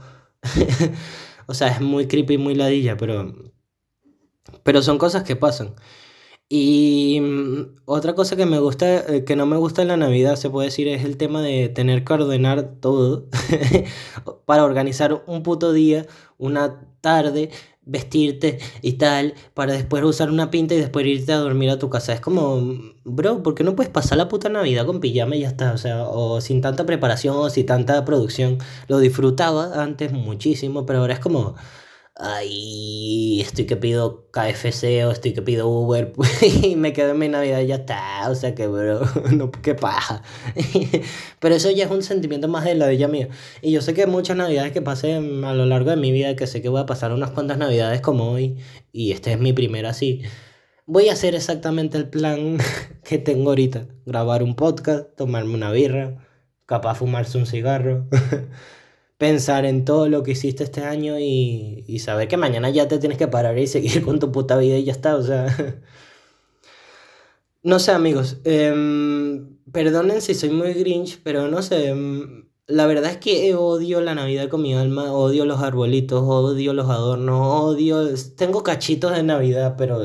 o 1.48 1.54
sea, 1.54 1.70
es 1.70 1.82
muy 1.82 2.08
creepy, 2.08 2.38
muy 2.38 2.56
ladilla, 2.56 2.98
pero, 2.98 3.34
pero 4.64 4.82
son 4.82 4.98
cosas 4.98 5.24
que 5.24 5.36
pasan. 5.36 5.76
Y 6.52 7.20
mm, 7.22 7.82
otra 7.86 8.16
cosa 8.16 8.36
que 8.36 8.48
me 8.48 8.60
gusta, 8.60 9.06
eh, 9.14 9.24
que 9.24 9.36
no 9.36 9.46
me 9.46 9.58
gusta 9.58 9.84
en 9.84 9.90
la 9.90 9.98
Navidad, 9.98 10.36
se 10.36 10.50
puede 10.50 10.68
decir, 10.70 10.88
es 10.88 11.06
el 11.06 11.16
tema 11.16 11.44
de 11.44 11.70
tener 11.70 12.04
que 12.04 12.14
ordenar 12.14 12.76
todo 12.82 13.28
para 14.46 14.64
organizar 14.64 15.24
un 15.28 15.44
puto 15.44 15.74
día, 15.74 16.08
una 16.40 16.82
tarde, 17.02 17.52
vestirte 17.86 18.60
y 18.82 18.94
tal, 18.94 19.36
para 19.54 19.74
después 19.74 20.04
usar 20.04 20.32
una 20.32 20.50
pinta 20.50 20.74
y 20.74 20.80
después 20.80 21.06
irte 21.06 21.34
a 21.34 21.38
dormir 21.38 21.70
a 21.70 21.80
tu 21.80 21.90
casa. 21.90 22.14
Es 22.14 22.20
como, 22.22 22.60
bro, 23.04 23.44
¿por 23.44 23.54
qué 23.56 23.64
no 23.64 23.76
puedes 23.76 23.92
pasar 23.92 24.18
la 24.18 24.28
puta 24.28 24.50
Navidad 24.50 24.88
con 24.88 25.00
pijama 25.00 25.36
y 25.36 25.42
ya 25.42 25.50
está? 25.50 25.74
O 25.74 25.78
sea, 25.78 26.08
o 26.08 26.42
sin 26.42 26.62
tanta 26.62 26.86
preparación 26.86 27.36
o 27.38 27.50
sin 27.52 27.68
tanta 27.68 28.04
producción. 28.06 28.58
Lo 28.88 29.00
disfrutaba 29.00 29.84
antes 29.84 30.14
muchísimo, 30.14 30.86
pero 30.86 31.00
ahora 31.00 31.14
es 31.14 31.20
como 31.20 31.56
ay, 32.20 33.40
estoy 33.40 33.66
que 33.66 33.78
pido 33.78 34.30
KFC 34.32 35.06
o 35.06 35.12
estoy 35.12 35.34
que 35.34 35.42
pido 35.42 35.70
Uber 35.70 36.12
y 36.64 36.76
me 36.76 36.92
quedo 36.92 37.12
en 37.12 37.20
mi 37.20 37.30
Navidad 37.30 37.62
y 37.62 37.68
ya 37.68 37.76
está, 37.76 38.30
o 38.30 38.36
sea 38.36 38.54
que, 38.54 38.68
bro, 38.68 39.02
no, 39.32 39.52
qué 39.52 39.74
paja. 39.74 40.22
Pero 41.40 41.56
eso 41.56 41.72
ya 41.72 41.86
es 41.86 41.92
un 41.92 42.04
sentimiento 42.04 42.50
más 42.50 42.66
de 42.66 42.76
la 42.76 42.88
bella 42.88 43.08
mía. 43.08 43.30
Y 43.62 43.72
yo 43.72 43.82
sé 43.82 43.94
que 43.94 44.06
muchas 44.06 44.36
Navidades 44.36 44.74
que 44.74 44.82
pasen 44.82 45.46
a 45.46 45.54
lo 45.54 45.66
largo 45.66 45.92
de 45.92 45.96
mi 45.96 46.12
vida, 46.12 46.36
que 46.36 46.46
sé 46.46 46.62
que 46.62 46.70
voy 46.70 46.82
a 46.82 46.86
pasar 46.86 47.14
unas 47.14 47.32
cuantas 47.32 47.58
Navidades 47.58 48.02
como 48.02 48.32
hoy, 48.32 48.58
y 48.92 49.14
este 49.14 49.32
es 49.32 49.40
mi 49.40 49.54
primera 49.54 49.90
así, 49.92 50.22
voy 50.86 51.08
a 51.10 51.14
hacer 51.14 51.36
exactamente 51.36 51.98
el 51.98 52.10
plan 52.10 52.58
que 53.04 53.18
tengo 53.18 53.52
ahorita. 53.52 53.88
Grabar 54.06 54.44
un 54.44 54.56
podcast, 54.56 55.16
tomarme 55.16 55.54
una 55.54 55.72
birra, 55.72 56.28
capaz 56.66 56.96
fumarse 56.96 57.38
un 57.38 57.46
cigarro. 57.46 58.08
Pensar 59.20 59.66
en 59.66 59.86
todo 59.86 60.10
lo 60.10 60.24
que 60.24 60.32
hiciste 60.32 60.64
este 60.64 60.84
año 60.84 61.20
y, 61.20 61.84
y 61.88 62.00
saber 62.00 62.28
que 62.30 62.38
mañana 62.38 62.70
ya 62.72 62.88
te 62.88 63.00
tienes 63.00 63.18
que 63.20 63.28
parar 63.28 63.60
y 63.60 63.68
seguir 63.76 64.04
con 64.04 64.20
tu 64.20 64.32
puta 64.32 64.58
vida 64.58 64.78
y 64.78 64.86
ya 64.86 64.94
está, 64.94 65.16
o 65.16 65.24
sea... 65.24 65.48
No 67.62 67.78
sé, 67.80 67.92
amigos, 67.92 68.38
em, 68.46 69.58
perdonen 69.74 70.22
si 70.22 70.34
soy 70.34 70.50
muy 70.50 70.74
grinch, 70.74 71.20
pero 71.24 71.50
no 71.50 71.62
sé, 71.62 71.90
em, 71.90 72.50
la 72.68 72.88
verdad 72.88 73.12
es 73.12 73.18
que 73.18 73.54
odio 73.56 74.00
la 74.00 74.16
Navidad 74.16 74.48
con 74.50 74.62
mi 74.62 74.74
alma, 74.76 75.12
odio 75.12 75.46
los 75.46 75.62
arbolitos, 75.62 76.24
odio 76.24 76.74
los 76.74 76.90
adornos, 76.90 77.64
odio... 77.64 78.08
Tengo 78.38 78.64
cachitos 78.64 79.12
de 79.14 79.24
Navidad, 79.24 79.76
pero 79.78 80.00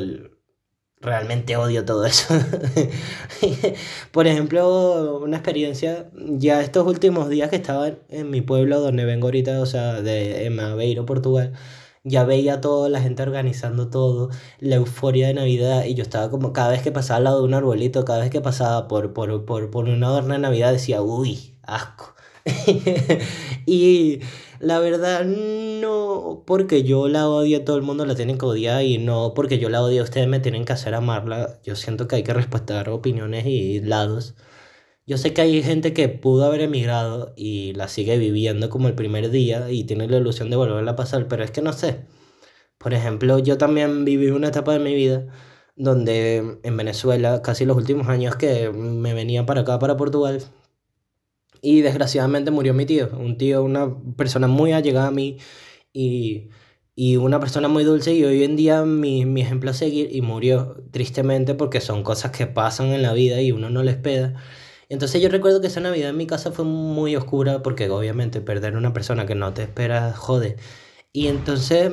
realmente 1.04 1.56
odio 1.56 1.84
todo 1.84 2.04
eso. 2.06 2.34
Por 4.12 4.26
ejemplo, 4.26 5.20
una 5.22 5.36
experiencia, 5.36 6.10
ya 6.14 6.60
estos 6.60 6.86
últimos 6.86 7.28
días 7.28 7.50
que 7.50 7.56
estaba 7.56 7.90
en 8.08 8.30
mi 8.30 8.40
pueblo 8.40 8.80
donde 8.80 9.04
vengo 9.04 9.28
ahorita, 9.28 9.60
o 9.60 9.66
sea, 9.66 10.02
de 10.02 10.50
Maveiro, 10.50 11.06
Portugal, 11.06 11.52
ya 12.04 12.24
veía 12.24 12.60
toda 12.60 12.88
la 12.90 13.00
gente 13.00 13.22
organizando 13.22 13.88
todo, 13.88 14.30
la 14.60 14.76
euforia 14.76 15.28
de 15.28 15.34
Navidad, 15.34 15.84
y 15.84 15.94
yo 15.94 16.02
estaba 16.02 16.30
como, 16.30 16.52
cada 16.52 16.70
vez 16.70 16.82
que 16.82 16.92
pasaba 16.92 17.18
al 17.18 17.24
lado 17.24 17.38
de 17.40 17.44
un 17.46 17.54
arbolito, 17.54 18.04
cada 18.04 18.20
vez 18.20 18.30
que 18.30 18.40
pasaba 18.40 18.88
por, 18.88 19.14
por, 19.14 19.44
por, 19.46 19.70
por 19.70 19.88
una 19.88 20.06
adorno 20.08 20.34
de 20.34 20.40
Navidad, 20.40 20.72
decía, 20.72 21.02
uy, 21.02 21.56
asco. 21.62 22.14
y 23.66 24.20
la 24.64 24.78
verdad, 24.80 25.24
no 25.24 26.42
porque 26.46 26.82
yo 26.82 27.08
la 27.08 27.28
odie, 27.28 27.60
todo 27.60 27.76
el 27.76 27.82
mundo 27.82 28.06
la 28.06 28.14
tiene 28.14 28.38
que 28.38 28.46
odiar 28.46 28.82
y 28.84 28.98
no 28.98 29.32
porque 29.34 29.58
yo 29.58 29.68
la 29.68 29.82
odie, 29.82 30.02
ustedes 30.02 30.28
me 30.28 30.40
tienen 30.40 30.64
que 30.64 30.72
hacer 30.72 30.94
amarla. 30.94 31.60
Yo 31.62 31.76
siento 31.76 32.08
que 32.08 32.16
hay 32.16 32.22
que 32.24 32.34
respetar 32.34 32.88
opiniones 32.88 33.46
y 33.46 33.80
lados. 33.80 34.34
Yo 35.06 35.18
sé 35.18 35.34
que 35.34 35.42
hay 35.42 35.62
gente 35.62 35.92
que 35.92 36.08
pudo 36.08 36.44
haber 36.46 36.62
emigrado 36.62 37.34
y 37.36 37.74
la 37.74 37.88
sigue 37.88 38.18
viviendo 38.18 38.70
como 38.70 38.88
el 38.88 38.94
primer 38.94 39.30
día 39.30 39.70
y 39.70 39.84
tiene 39.84 40.08
la 40.08 40.16
ilusión 40.18 40.50
de 40.50 40.56
volverla 40.56 40.92
a 40.92 40.96
pasar, 40.96 41.28
pero 41.28 41.44
es 41.44 41.50
que 41.50 41.62
no 41.62 41.72
sé. 41.72 42.06
Por 42.78 42.94
ejemplo, 42.94 43.38
yo 43.38 43.58
también 43.58 44.04
viví 44.04 44.28
una 44.30 44.48
etapa 44.48 44.72
de 44.72 44.78
mi 44.80 44.94
vida 44.94 45.26
donde 45.76 46.58
en 46.62 46.76
Venezuela, 46.76 47.42
casi 47.42 47.64
los 47.64 47.76
últimos 47.76 48.08
años 48.08 48.36
que 48.36 48.70
me 48.70 49.14
venía 49.14 49.46
para 49.46 49.62
acá, 49.62 49.78
para 49.78 49.96
Portugal, 49.96 50.42
y 51.64 51.80
desgraciadamente 51.80 52.50
murió 52.50 52.74
mi 52.74 52.84
tío, 52.84 53.08
un 53.18 53.38
tío, 53.38 53.64
una 53.64 53.90
persona 54.16 54.48
muy 54.48 54.72
allegada 54.72 55.08
a 55.08 55.10
mí 55.10 55.38
y, 55.94 56.50
y 56.94 57.16
una 57.16 57.40
persona 57.40 57.68
muy 57.68 57.84
dulce 57.84 58.12
y 58.14 58.22
hoy 58.24 58.44
en 58.44 58.54
día 58.54 58.84
mi, 58.84 59.24
mi 59.24 59.40
ejemplo 59.40 59.70
a 59.70 59.74
seguir 59.74 60.14
y 60.14 60.20
murió 60.20 60.76
tristemente 60.90 61.54
porque 61.54 61.80
son 61.80 62.02
cosas 62.02 62.32
que 62.32 62.46
pasan 62.46 62.88
en 62.88 63.00
la 63.02 63.14
vida 63.14 63.40
y 63.40 63.50
uno 63.50 63.70
no 63.70 63.82
les 63.82 63.96
espera. 63.96 64.34
Entonces 64.90 65.22
yo 65.22 65.30
recuerdo 65.30 65.62
que 65.62 65.68
esa 65.68 65.80
Navidad 65.80 66.10
en 66.10 66.18
mi 66.18 66.26
casa 66.26 66.52
fue 66.52 66.66
muy 66.66 67.16
oscura 67.16 67.62
porque 67.62 67.88
obviamente 67.88 68.42
perder 68.42 68.74
a 68.74 68.78
una 68.78 68.92
persona 68.92 69.24
que 69.26 69.34
no 69.34 69.54
te 69.54 69.62
espera 69.62 70.12
jode. 70.14 70.56
Y 71.12 71.28
entonces 71.28 71.90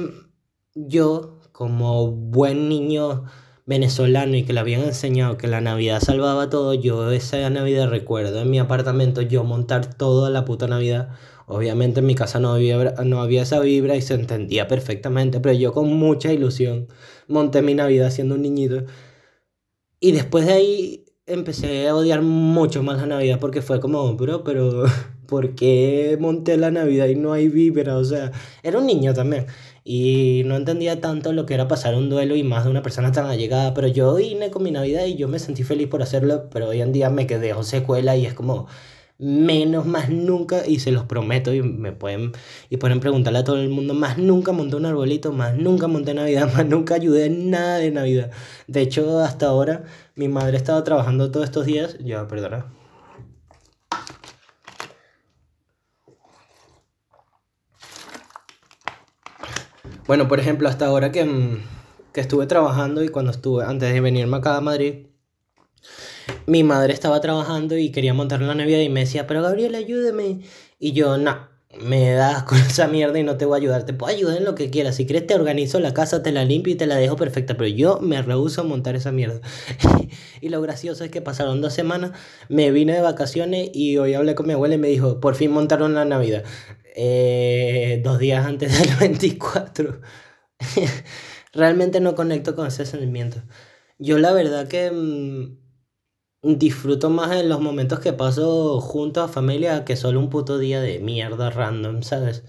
yo, 0.76 1.40
como 1.54 2.12
buen 2.12 2.68
niño 2.70 3.26
venezolano 3.66 4.36
y 4.36 4.44
que 4.44 4.54
le 4.54 4.60
habían 4.60 4.82
enseñado 4.82 5.38
que 5.38 5.48
la 5.48 5.62
Navidad 5.62 6.02
salvaba 6.02 6.50
todo, 6.50 6.74
yo 6.74 7.12
esa 7.12 7.50
Navidad 7.50 7.90
recuerdo 7.90 8.42
en 8.42 8.50
mi 8.50 8.60
apartamento 8.60 9.22
yo 9.22 9.44
montar 9.44 9.94
toda 9.96 10.30
la 10.30 10.46
puta 10.46 10.68
Navidad. 10.68 11.10
Obviamente 11.48 12.00
en 12.00 12.06
mi 12.06 12.16
casa 12.16 12.40
no 12.40 12.54
había, 12.54 12.78
no 13.04 13.22
había 13.22 13.44
esa 13.44 13.60
vibra 13.60 13.96
y 13.96 14.02
se 14.02 14.14
entendía 14.14 14.68
perfectamente, 14.68 15.40
pero 15.40 15.54
yo 15.56 15.74
con 15.74 15.90
mucha 15.94 16.32
ilusión 16.32 16.88
monté 17.28 17.62
mi 17.62 17.74
Navidad 17.74 18.12
siendo 18.12 18.36
un 18.36 18.42
niñito. 18.44 18.86
Y 20.00 20.14
después 20.14 20.46
de 20.46 20.54
ahí 20.54 21.06
empecé 21.26 21.88
a 21.88 21.96
odiar 21.96 22.22
mucho 22.22 22.84
más 22.84 23.00
la 23.00 23.06
Navidad 23.06 23.40
porque 23.40 23.62
fue 23.62 23.80
como, 23.80 24.16
bro, 24.16 24.44
pero 24.44 24.86
¿por 25.32 25.56
qué 25.56 26.18
monté 26.20 26.58
la 26.58 26.72
Navidad 26.72 27.08
y 27.08 27.16
no 27.16 27.32
hay 27.32 27.48
vibra? 27.48 27.96
O 27.96 28.04
sea, 28.04 28.34
era 28.64 28.80
un 28.80 28.86
niño 28.86 29.14
también. 29.14 29.46
Y 29.86 30.44
no 30.46 30.58
entendía 30.58 31.00
tanto 31.00 31.32
lo 31.32 31.46
que 31.46 31.54
era 31.54 31.70
pasar 31.70 31.96
un 31.96 32.10
duelo 32.10 32.36
y 32.36 32.44
más 32.44 32.66
de 32.66 32.72
una 32.72 32.82
persona 32.84 33.14
tan 33.14 33.28
allegada, 33.28 33.74
pero 33.74 33.88
yo 33.88 34.16
vine 34.16 34.52
con 34.52 34.64
mi 34.64 34.72
Navidad 34.72 35.06
y 35.06 35.16
yo 35.16 35.30
me 35.30 35.40
sentí 35.40 35.64
feliz 35.64 35.88
por 35.88 36.02
hacerlo, 36.04 36.50
pero 36.52 36.68
hoy 36.68 36.82
en 36.82 36.92
día 36.92 37.10
me 37.10 37.28
quedé 37.28 37.54
secuela 37.64 38.18
y 38.18 38.26
es 38.26 38.34
como 38.34 38.68
menos 39.20 39.86
más 39.86 40.10
nunca 40.10 40.68
y 40.68 40.80
se 40.80 40.92
los 40.92 41.06
prometo 41.06 41.54
y 41.54 41.62
me 41.62 41.92
pueden 41.94 42.34
y 42.70 42.78
pueden 42.78 43.00
preguntarle 43.00 43.40
a 43.40 43.44
todo 43.44 43.58
el 43.62 43.70
mundo 43.70 43.94
más 43.94 44.18
nunca 44.18 44.52
monté 44.52 44.76
un 44.78 44.86
arbolito 44.88 45.32
más 45.32 45.56
nunca 45.56 45.88
monté 45.88 46.16
navidad 46.16 46.52
más 46.56 46.66
nunca 46.66 46.96
ayudé 46.96 47.28
en 47.28 47.52
nada 47.52 47.78
de 47.78 47.92
navidad. 47.92 48.32
De 48.68 48.82
hecho 48.82 49.20
hasta 49.20 49.48
ahora 49.48 49.84
mi 50.16 50.28
madre 50.28 50.58
estaba 50.58 50.84
trabajando 50.84 51.32
todos 51.32 51.46
estos 51.46 51.66
días 51.66 51.98
ya 52.00 52.28
perdona 52.28 52.81
Bueno, 60.12 60.28
por 60.28 60.42
ejemplo, 60.42 60.68
hasta 60.68 60.88
ahora 60.88 61.14
que, 61.14 61.24
mm, 61.24 61.64
que 62.12 62.20
estuve 62.20 62.46
trabajando 62.46 63.02
y 63.02 63.08
cuando 63.08 63.32
estuve, 63.32 63.64
antes 63.64 63.94
de 63.94 64.02
venirme 64.02 64.36
acá 64.36 64.58
a 64.58 64.60
Madrid, 64.60 65.06
mi 66.46 66.66
madre 66.66 66.92
estaba 66.92 67.22
trabajando 67.22 67.78
y 67.78 67.94
quería 67.94 68.14
montar 68.14 68.42
la 68.42 68.54
Navidad 68.54 68.80
y 68.80 68.90
me 68.90 69.00
decía, 69.00 69.26
pero 69.26 69.42
Gabriel, 69.42 69.74
ayúdeme. 69.74 70.42
Y 70.80 70.92
yo, 70.92 71.18
no, 71.18 71.48
me 71.80 72.12
das 72.12 72.44
con 72.50 72.58
esa 72.58 72.90
mierda 72.90 73.20
y 73.20 73.24
no 73.24 73.38
te 73.38 73.46
voy 73.46 73.56
a 73.56 73.62
ayudar. 73.62 73.86
Te 73.86 73.94
puedo 73.94 74.14
ayudar 74.14 74.36
en 74.36 74.44
lo 74.44 74.54
que 74.54 74.70
quieras. 74.70 74.96
Si 74.96 75.06
quieres, 75.06 75.28
te 75.28 75.36
organizo 75.36 75.80
la 75.80 75.94
casa, 75.94 76.22
te 76.22 76.34
la 76.34 76.44
limpio 76.44 76.74
y 76.74 76.76
te 76.76 76.88
la 76.88 76.98
dejo 76.98 77.16
perfecta. 77.16 77.56
Pero 77.56 77.70
yo 77.70 78.00
me 78.02 78.22
rehuso 78.22 78.60
a 78.60 78.64
montar 78.66 78.98
esa 78.98 79.14
mierda. 79.14 79.40
y 80.42 80.50
lo 80.50 80.62
gracioso 80.62 81.06
es 81.06 81.12
que 81.12 81.22
pasaron 81.22 81.62
dos 81.62 81.74
semanas, 81.74 82.12
me 82.50 82.72
vine 82.72 82.94
de 82.94 83.02
vacaciones 83.02 83.70
y 83.74 83.98
hoy 83.98 84.14
hablé 84.14 84.36
con 84.36 84.46
mi 84.46 84.52
abuela 84.52 84.76
y 84.76 84.78
me 84.78 84.90
dijo, 84.90 85.22
por 85.22 85.36
fin 85.36 85.52
montaron 85.52 85.94
la 85.94 86.04
Navidad. 86.04 86.44
Eh, 86.96 88.02
dos 88.04 88.20
días 88.20 88.46
antes 88.46 88.78
del 88.78 88.96
24. 89.00 90.02
Realmente 91.54 92.00
no 92.00 92.16
conecto 92.16 92.56
con 92.56 92.68
ese 92.68 92.86
sentimiento. 92.86 93.42
Yo 93.98 94.18
la 94.20 94.34
verdad 94.34 94.68
que 94.68 94.92
mm, 94.92 95.58
disfruto 96.58 97.10
más 97.10 97.32
en 97.36 97.50
los 97.50 97.62
momentos 97.62 98.00
que 98.00 98.14
paso 98.14 98.80
junto 98.82 99.22
a 99.22 99.28
familia 99.28 99.86
que 99.86 99.96
solo 99.96 100.20
un 100.20 100.30
puto 100.30 100.58
día 100.58 100.82
de 100.82 101.00
mierda 101.00 101.50
random, 101.50 102.04
¿sabes? 102.04 102.44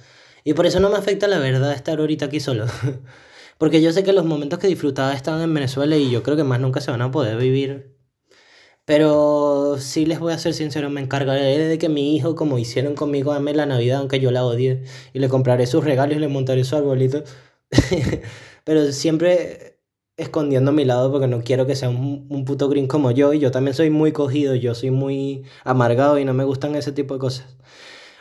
Y 0.44 0.55
por 0.55 0.66
eso 0.66 0.81
no 0.81 0.90
me 0.90 0.96
afecta 0.96 1.28
la 1.28 1.38
verdad 1.38 1.72
estar 1.72 1.98
ahorita 2.00 2.26
aquí 2.26 2.40
solo. 2.40 2.66
Porque 3.59 3.83
yo 3.83 3.92
sé 3.92 4.02
que 4.05 4.12
los 4.12 4.24
momentos 4.24 4.59
que 4.59 4.66
disfrutaba 4.66 5.14
están 5.14 5.40
en 5.40 5.55
Venezuela 5.55 5.96
y 5.96 6.11
yo 6.11 6.22
creo 6.22 6.37
que 6.37 6.44
más 6.44 6.61
nunca 6.61 6.81
se 6.81 6.90
van 6.90 7.02
a 7.02 7.11
poder 7.11 7.37
vivir 7.38 7.91
pero 8.85 9.77
sí 9.79 10.07
les 10.07 10.18
voy 10.18 10.33
a 10.33 10.38
ser 10.38 10.55
sincero, 10.55 10.90
me 10.90 11.01
encargaré 11.01 11.59
de 11.59 11.79
que 11.79 11.88
mi 11.88 12.16
hijo, 12.16 12.35
como 12.35 12.59
hicieron 12.59 12.95
conmigo, 12.95 13.33
ame 13.33 13.55
la 13.55 13.66
Navidad, 13.66 14.01
aunque 14.01 14.21
yo 14.21 14.31
la 14.31 14.45
odie. 14.45 14.83
Y 15.12 15.21
le 15.21 15.29
compraré 15.29 15.66
sus 15.66 15.85
regalos 15.85 16.16
y 16.16 16.21
le 16.21 16.29
montaré 16.29 16.64
su 16.64 16.77
arbolito. 16.77 17.23
Pero 18.64 18.92
siempre 18.92 19.79
escondiendo 20.16 20.73
mi 20.73 20.85
lado 20.85 21.11
porque 21.11 21.27
no 21.27 21.42
quiero 21.42 21.66
que 21.66 21.77
sea 21.77 21.88
un, 21.88 22.27
un 22.29 22.45
puto 22.45 22.68
green 22.68 22.87
como 22.88 23.11
yo. 23.12 23.33
Y 23.33 23.38
yo 23.38 23.51
también 23.51 23.75
soy 23.75 23.90
muy 23.90 24.12
cogido, 24.12 24.55
yo 24.57 24.75
soy 24.75 24.90
muy 24.90 25.45
amargado 25.64 26.18
y 26.18 26.25
no 26.25 26.35
me 26.35 26.45
gustan 26.45 26.75
ese 26.75 26.92
tipo 26.92 27.14
de 27.14 27.21
cosas. 27.21 27.57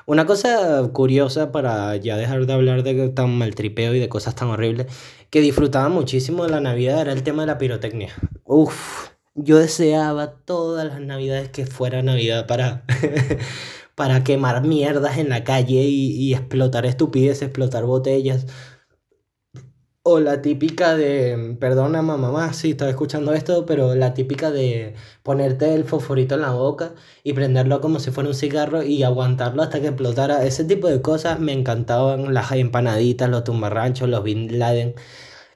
Una 0.05 0.25
cosa 0.25 0.89
curiosa 0.93 1.51
para 1.51 1.95
ya 1.95 2.17
dejar 2.17 2.45
de 2.45 2.53
hablar 2.53 2.83
de 2.83 3.09
tan 3.09 3.37
maltripeo 3.37 3.93
y 3.95 3.99
de 3.99 4.09
cosas 4.09 4.35
tan 4.35 4.49
horribles, 4.49 4.87
que 5.29 5.41
disfrutaba 5.41 5.89
muchísimo 5.89 6.43
de 6.43 6.49
la 6.49 6.59
Navidad 6.59 7.01
era 7.01 7.13
el 7.13 7.23
tema 7.23 7.43
de 7.43 7.47
la 7.47 7.57
pirotecnia. 7.57 8.13
Uf, 8.43 9.11
yo 9.43 9.57
deseaba 9.59 10.35
todas 10.45 10.85
las 10.85 11.01
navidades 11.01 11.49
que 11.49 11.65
fuera 11.65 12.01
Navidad 12.03 12.47
para, 12.47 12.85
para 13.95 14.23
quemar 14.23 14.63
mierdas 14.65 15.17
en 15.17 15.29
la 15.29 15.43
calle 15.43 15.83
y, 15.83 16.11
y 16.17 16.33
explotar 16.33 16.85
estupideces, 16.85 17.43
explotar 17.43 17.85
botellas. 17.85 18.45
O 20.03 20.19
la 20.19 20.41
típica 20.41 20.95
de, 20.97 21.55
perdona 21.59 22.01
mamá, 22.01 22.53
si 22.53 22.71
estaba 22.71 22.89
escuchando 22.89 23.33
esto, 23.33 23.67
pero 23.67 23.93
la 23.93 24.15
típica 24.15 24.49
de 24.49 24.95
ponerte 25.21 25.75
el 25.75 25.85
fosforito 25.85 26.33
en 26.33 26.41
la 26.41 26.51
boca 26.53 26.95
y 27.23 27.33
prenderlo 27.33 27.81
como 27.81 27.99
si 27.99 28.09
fuera 28.09 28.29
un 28.29 28.33
cigarro 28.35 28.81
y 28.81 29.03
aguantarlo 29.03 29.61
hasta 29.61 29.79
que 29.79 29.87
explotara. 29.87 30.43
Ese 30.43 30.65
tipo 30.65 30.87
de 30.87 31.03
cosas 31.03 31.39
me 31.39 31.53
encantaban, 31.53 32.33
las 32.33 32.51
empanaditas, 32.53 33.29
los 33.29 33.43
tumbarranchos, 33.43 34.09
los 34.09 34.23
Bin 34.23 34.57
Laden. 34.57 34.95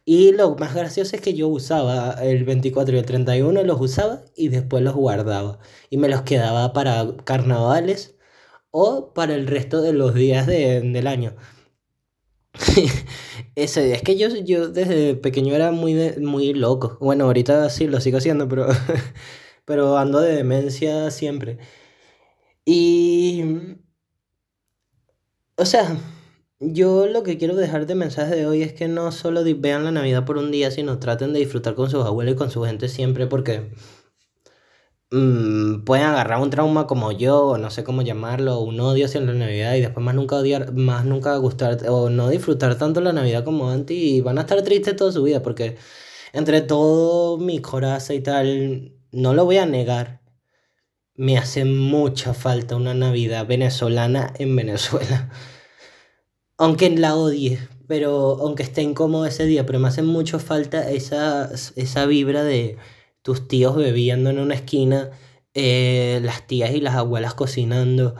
Y 0.05 0.31
lo 0.33 0.55
más 0.55 0.75
gracioso 0.75 1.15
es 1.15 1.21
que 1.21 1.33
yo 1.33 1.47
usaba 1.47 2.11
el 2.21 2.43
24 2.45 2.95
y 2.95 2.99
el 2.99 3.05
31, 3.05 3.63
los 3.63 3.81
usaba 3.81 4.23
y 4.35 4.49
después 4.49 4.83
los 4.83 4.93
guardaba. 4.95 5.59
Y 5.89 5.97
me 5.97 6.09
los 6.09 6.21
quedaba 6.21 6.73
para 6.73 7.07
carnavales 7.23 8.15
o 8.71 9.13
para 9.13 9.35
el 9.35 9.47
resto 9.47 9.81
de 9.81 9.93
los 9.93 10.13
días 10.13 10.47
del 10.47 11.07
año. 11.07 11.35
Ese, 13.55 13.93
es 13.93 14.01
que 14.03 14.17
yo, 14.17 14.29
yo 14.29 14.69
desde 14.69 15.15
pequeño 15.15 15.55
era 15.55 15.71
muy, 15.71 15.95
muy 16.19 16.53
loco. 16.53 16.97
Bueno, 17.01 17.25
ahorita 17.25 17.69
sí 17.69 17.87
lo 17.87 18.01
sigo 18.01 18.17
haciendo, 18.17 18.47
pero, 18.47 18.67
pero 19.65 19.97
ando 19.97 20.19
de 20.21 20.35
demencia 20.35 21.11
siempre. 21.11 21.57
Y... 22.65 23.43
O 25.57 25.65
sea, 25.65 25.97
yo 26.73 27.07
lo 27.07 27.23
que 27.23 27.37
quiero 27.37 27.55
dejar 27.55 27.85
de 27.85 27.95
mensaje 27.95 28.35
de 28.35 28.47
hoy 28.47 28.61
es 28.61 28.73
que 28.73 28.87
no 28.87 29.11
solo 29.11 29.43
vean 29.57 29.83
la 29.83 29.91
Navidad 29.91 30.25
por 30.25 30.37
un 30.37 30.51
día, 30.51 30.71
sino 30.71 30.99
traten 30.99 31.33
de 31.33 31.39
disfrutar 31.39 31.75
con 31.75 31.89
sus 31.89 32.05
abuelos 32.05 32.35
y 32.35 32.37
con 32.37 32.51
su 32.51 32.63
gente 32.63 32.87
siempre 32.89 33.27
porque 33.27 33.71
mm, 35.11 35.83
pueden 35.85 36.05
agarrar 36.05 36.41
un 36.41 36.49
trauma 36.49 36.87
como 36.87 37.11
yo, 37.11 37.45
o 37.47 37.57
no 37.57 37.69
sé 37.69 37.83
cómo 37.83 38.01
llamarlo, 38.01 38.59
un 38.61 38.79
odio 38.79 39.05
hacia 39.05 39.21
la 39.21 39.33
Navidad 39.33 39.75
y 39.75 39.81
después 39.81 40.03
más 40.03 40.15
nunca 40.15 40.37
odiar, 40.37 40.73
más 40.73 41.05
nunca 41.05 41.35
gustar 41.37 41.77
o 41.89 42.09
no 42.09 42.29
disfrutar 42.29 42.77
tanto 42.77 43.01
la 43.01 43.13
Navidad 43.13 43.43
como 43.43 43.69
antes 43.69 43.97
y 43.97 44.21
van 44.21 44.37
a 44.37 44.41
estar 44.41 44.61
tristes 44.63 44.95
toda 44.95 45.11
su 45.11 45.23
vida 45.23 45.41
porque 45.41 45.77
entre 46.33 46.61
todo 46.61 47.37
mi 47.37 47.59
corazón 47.61 48.17
y 48.17 48.21
tal, 48.21 48.93
no 49.11 49.33
lo 49.33 49.45
voy 49.45 49.57
a 49.57 49.65
negar. 49.65 50.21
Me 51.15 51.37
hace 51.37 51.65
mucha 51.65 52.33
falta 52.33 52.75
una 52.75 52.93
Navidad 52.93 53.47
venezolana 53.47 54.33
en 54.37 54.55
Venezuela. 54.55 55.29
Aunque 56.57 56.89
la 56.89 57.15
odie, 57.15 57.59
pero 57.87 58.37
aunque 58.39 58.63
esté 58.63 58.81
incómodo 58.81 59.25
ese 59.25 59.45
día, 59.45 59.65
pero 59.65 59.79
me 59.79 59.89
hace 59.89 60.03
mucho 60.03 60.39
falta 60.39 60.89
esa, 60.89 61.49
esa 61.75 62.05
vibra 62.05 62.43
de 62.43 62.77
tus 63.21 63.47
tíos 63.47 63.75
bebiendo 63.75 64.29
en 64.29 64.39
una 64.39 64.55
esquina, 64.55 65.09
eh, 65.53 66.19
las 66.23 66.47
tías 66.47 66.71
y 66.71 66.79
las 66.79 66.95
abuelas 66.95 67.33
cocinando, 67.33 68.15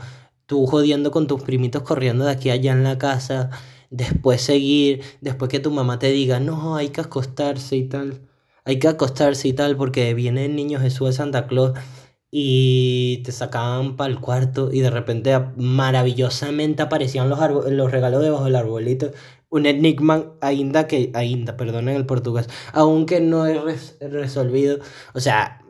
tú 0.48 0.66
jodiendo 0.68 1.12
con 1.12 1.28
tus 1.28 1.44
primitos 1.44 1.84
corriendo 1.84 2.26
de 2.26 2.32
aquí 2.32 2.50
a 2.50 2.54
allá 2.54 2.74
en 2.74 2.84
la 2.84 2.98
casa, 2.98 3.52
después 3.90 4.42
seguir, 4.42 5.02
después 5.22 5.50
que 5.50 5.60
tu 5.62 5.72
mamá 5.72 6.00
te 6.00 6.12
diga, 6.12 6.40
no, 6.42 6.76
hay 6.76 6.90
que 6.90 7.02
acostarse 7.02 7.78
y 7.78 7.88
tal, 7.88 8.22
hay 8.66 8.80
que 8.80 8.90
acostarse 8.90 9.48
y 9.48 9.54
tal, 9.54 9.78
porque 9.78 10.14
viene 10.14 10.46
el 10.46 10.56
niño 10.58 10.80
Jesús 10.82 11.08
de 11.08 11.14
Santa 11.14 11.48
Claus 11.48 11.72
y 12.38 13.20
te 13.24 13.32
sacaban 13.32 13.96
para 13.96 14.12
el 14.12 14.20
cuarto 14.20 14.70
y 14.70 14.82
de 14.82 14.90
repente 14.90 15.40
maravillosamente 15.56 16.84
aparecían 16.84 17.30
los, 17.30 17.40
los 17.72 17.90
regalos 17.90 18.22
debajo 18.22 18.44
del 18.44 18.58
arbolito. 18.58 19.12
Un 19.48 19.66
enigma 19.66 20.34
ainda 20.42 20.86
que, 20.86 21.12
ainda, 21.14 21.56
perdonen 21.56 21.96
el 21.96 22.06
portugués, 22.06 22.50
aunque 22.74 23.22
no 23.22 23.48
he 23.48 23.58
resolvido. 24.02 24.80
O 25.14 25.22
sea, 25.22 25.62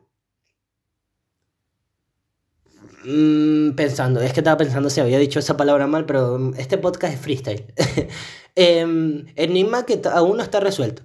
mm, 3.05 3.75
pensando, 3.75 4.21
es 4.21 4.33
que 4.33 4.39
estaba 4.39 4.57
pensando 4.57 4.89
si 4.89 5.01
había 5.01 5.19
dicho 5.19 5.37
esa 5.37 5.57
palabra 5.57 5.85
mal, 5.85 6.07
pero 6.07 6.51
este 6.57 6.79
podcast 6.79 7.13
es 7.13 7.19
freestyle. 7.19 7.65
Em, 8.57 9.25
enigma 9.35 9.85
que 9.85 10.01
aún 10.11 10.37
no 10.37 10.43
está 10.43 10.61
resuelto. 10.61 11.03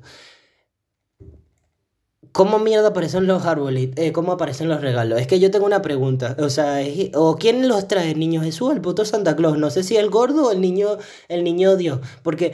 ¿Cómo 2.33 2.59
mierda 2.61 2.89
aparecen 2.89 3.27
los 3.27 3.45
árboles? 3.45 3.91
Eh, 3.97 4.13
¿Cómo 4.13 4.33
aparecen 4.33 4.69
los 4.69 4.81
regalos? 4.81 5.21
Es 5.21 5.27
que 5.27 5.41
yo 5.41 5.51
tengo 5.51 5.67
una 5.67 5.83
pregunta. 5.83 6.37
O 6.39 6.49
sea, 6.49 6.79
¿o 7.15 7.37
quién 7.37 7.69
los 7.69 7.89
trae? 7.89 8.13
¿El 8.13 8.21
niño 8.21 8.43
Jesús 8.43 8.73
el 8.73 8.81
puto 8.81 9.05
Santa 9.05 9.35
Claus? 9.37 9.59
No 9.59 9.71
sé 9.71 9.83
si 9.83 9.97
el 9.97 10.11
gordo 10.11 10.49
o 10.49 10.53
el 10.53 10.61
niño, 10.61 10.99
el 11.29 11.43
niño 11.45 11.77
Dios. 11.77 12.01
Porque 12.23 12.53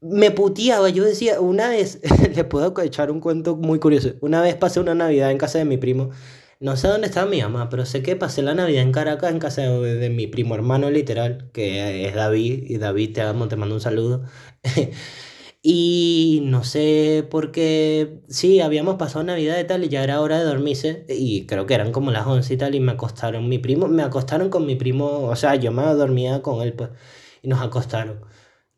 me 0.00 0.30
puteaba. 0.30 0.88
Yo 0.88 1.04
decía, 1.04 1.40
una 1.40 1.68
vez, 1.68 2.00
les 2.34 2.44
puedo 2.44 2.74
echar 2.82 3.10
un 3.10 3.20
cuento 3.20 3.56
muy 3.56 3.78
curioso. 3.78 4.14
Una 4.20 4.42
vez 4.42 4.54
pasé 4.56 4.80
una 4.80 4.94
Navidad 4.94 5.30
en 5.30 5.38
casa 5.38 5.58
de 5.58 5.64
mi 5.64 5.76
primo. 5.76 6.10
No 6.60 6.76
sé 6.76 6.88
dónde 6.88 7.06
estaba 7.06 7.28
mi 7.30 7.40
mamá, 7.42 7.68
pero 7.70 7.86
sé 7.86 8.02
que 8.02 8.16
pasé 8.16 8.42
la 8.42 8.54
Navidad 8.54 8.82
en 8.82 8.92
Caracas 8.92 9.30
en 9.32 9.38
casa 9.38 9.62
de, 9.62 9.94
de 9.96 10.10
mi 10.10 10.26
primo 10.26 10.54
hermano 10.54 10.90
literal, 10.90 11.50
que 11.52 12.06
es 12.06 12.14
David. 12.14 12.64
Y 12.68 12.78
David, 12.78 13.14
te 13.14 13.22
amo, 13.22 13.48
te 13.48 13.56
mando 13.56 13.74
un 13.74 13.80
saludo. 13.80 14.24
Y 15.62 16.40
no 16.44 16.64
sé 16.64 17.26
por 17.30 17.52
qué, 17.52 18.22
sí, 18.28 18.60
habíamos 18.60 18.96
pasado 18.96 19.24
Navidad 19.24 19.58
y 19.58 19.64
tal, 19.66 19.84
y 19.84 19.90
ya 19.90 20.02
era 20.02 20.22
hora 20.22 20.38
de 20.38 20.44
dormirse, 20.44 21.04
y 21.08 21.44
creo 21.46 21.66
que 21.66 21.74
eran 21.74 21.92
como 21.92 22.10
las 22.10 22.26
11 22.26 22.54
y 22.54 22.56
tal, 22.56 22.74
y 22.74 22.80
me 22.80 22.92
acostaron 22.92 23.46
mi 23.48 23.58
primo, 23.58 23.86
me 23.86 24.02
acostaron 24.02 24.48
con 24.48 24.64
mi 24.64 24.74
primo, 24.76 25.24
o 25.24 25.36
sea, 25.36 25.56
yo 25.56 25.70
me 25.70 25.82
dormía 25.82 26.40
con 26.40 26.62
él, 26.62 26.72
pues, 26.72 26.90
y 27.42 27.48
nos 27.48 27.60
acostaron. 27.60 28.24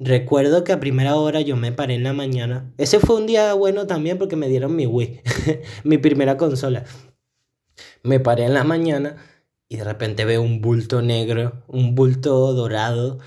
Recuerdo 0.00 0.64
que 0.64 0.72
a 0.72 0.80
primera 0.80 1.14
hora 1.16 1.40
yo 1.40 1.56
me 1.56 1.70
paré 1.72 1.94
en 1.94 2.02
la 2.02 2.12
mañana. 2.12 2.72
Ese 2.78 2.98
fue 2.98 3.16
un 3.16 3.26
día 3.26 3.54
bueno 3.54 3.86
también 3.86 4.18
porque 4.18 4.34
me 4.36 4.48
dieron 4.48 4.74
mi 4.74 4.86
Wii, 4.86 5.20
mi 5.84 5.98
primera 5.98 6.36
consola. 6.36 6.84
Me 8.02 8.18
paré 8.20 8.44
en 8.46 8.54
la 8.54 8.64
mañana 8.64 9.16
y 9.68 9.76
de 9.76 9.84
repente 9.84 10.24
veo 10.24 10.42
un 10.42 10.60
bulto 10.60 11.02
negro, 11.02 11.64
un 11.68 11.94
bulto 11.94 12.52
dorado 12.52 13.18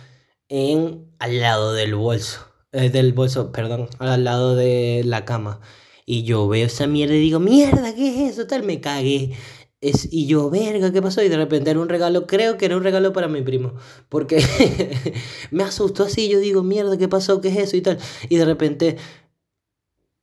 en 0.49 1.07
al 1.19 1.39
lado 1.39 1.73
del 1.73 1.95
bolso 1.95 2.54
eh, 2.75 2.89
del 2.89 3.13
bolso, 3.13 3.51
perdón, 3.51 3.87
al 3.99 4.23
lado 4.23 4.55
de 4.55 5.03
la 5.05 5.25
cama. 5.25 5.61
Y 6.05 6.23
yo 6.23 6.47
veo 6.47 6.67
esa 6.67 6.87
mierda 6.87 7.15
y 7.15 7.19
digo, 7.19 7.39
mierda, 7.39 7.95
¿qué 7.95 8.09
es 8.09 8.33
eso? 8.33 8.47
Tal, 8.47 8.63
me 8.63 8.81
cagué. 8.81 9.33
Es, 9.81 10.07
y 10.11 10.27
yo, 10.27 10.49
verga, 10.49 10.91
¿qué 10.91 11.01
pasó? 11.01 11.21
Y 11.23 11.29
de 11.29 11.37
repente 11.37 11.71
era 11.71 11.79
un 11.79 11.89
regalo, 11.89 12.27
creo 12.27 12.57
que 12.57 12.65
era 12.65 12.77
un 12.77 12.83
regalo 12.83 13.13
para 13.13 13.27
mi 13.27 13.41
primo. 13.41 13.73
Porque 14.09 14.43
me 15.51 15.63
asustó 15.63 16.03
así, 16.03 16.29
yo 16.29 16.39
digo, 16.39 16.63
mierda, 16.63 16.97
¿qué 16.97 17.07
pasó? 17.07 17.41
¿Qué 17.41 17.49
es 17.49 17.57
eso? 17.57 17.77
Y 17.77 17.81
tal. 17.81 17.97
Y 18.29 18.37
de 18.37 18.45
repente 18.45 18.97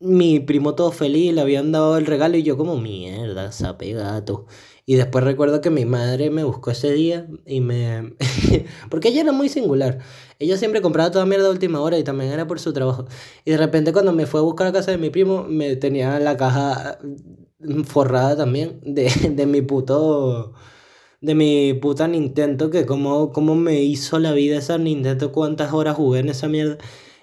mi 0.02 0.40
primo 0.40 0.74
todo 0.74 0.90
feliz, 0.92 1.32
le 1.32 1.40
habían 1.40 1.72
dado 1.72 1.96
el 1.96 2.06
regalo 2.06 2.36
y 2.36 2.42
yo 2.42 2.56
como, 2.56 2.76
mierda, 2.78 3.52
sape 3.52 3.92
gato. 3.92 4.46
Y 4.84 4.96
después 4.96 5.24
recuerdo 5.24 5.60
que 5.60 5.70
mi 5.70 5.84
madre 5.84 6.30
me 6.30 6.42
buscó 6.44 6.72
ese 6.72 6.92
día 6.92 7.28
y 7.46 7.60
me... 7.60 8.14
Porque 8.90 9.08
ella 9.08 9.22
era 9.22 9.32
muy 9.32 9.48
singular. 9.48 10.00
Ella 10.40 10.56
siempre 10.56 10.82
compraba 10.82 11.10
toda 11.12 11.24
mierda 11.24 11.46
a 11.46 11.50
última 11.50 11.80
hora 11.80 11.98
y 11.98 12.04
también 12.04 12.32
era 12.32 12.46
por 12.48 12.58
su 12.58 12.72
trabajo. 12.72 13.06
Y 13.44 13.52
de 13.52 13.58
repente 13.58 13.92
cuando 13.92 14.12
me 14.12 14.26
fue 14.26 14.40
a 14.40 14.42
buscar 14.42 14.66
a 14.66 14.72
casa 14.72 14.90
de 14.90 14.98
mi 14.98 15.10
primo, 15.10 15.44
me 15.44 15.76
tenía 15.76 16.18
la 16.18 16.36
caja 16.36 16.98
forrada 17.84 18.36
también 18.36 18.80
de, 18.84 19.08
de 19.34 19.46
mi 19.46 19.62
puto... 19.62 20.54
De 21.20 21.36
mi 21.36 21.74
puta 21.74 22.08
Nintendo, 22.08 22.68
que 22.70 22.84
como, 22.84 23.30
como 23.32 23.54
me 23.54 23.80
hizo 23.82 24.18
la 24.18 24.32
vida 24.32 24.58
esa 24.58 24.76
Nintendo, 24.78 25.30
cuántas 25.32 25.72
horas 25.72 25.96
jugué 25.96 26.20
en 26.20 26.28
esa 26.30 26.48
mierda. 26.48 26.78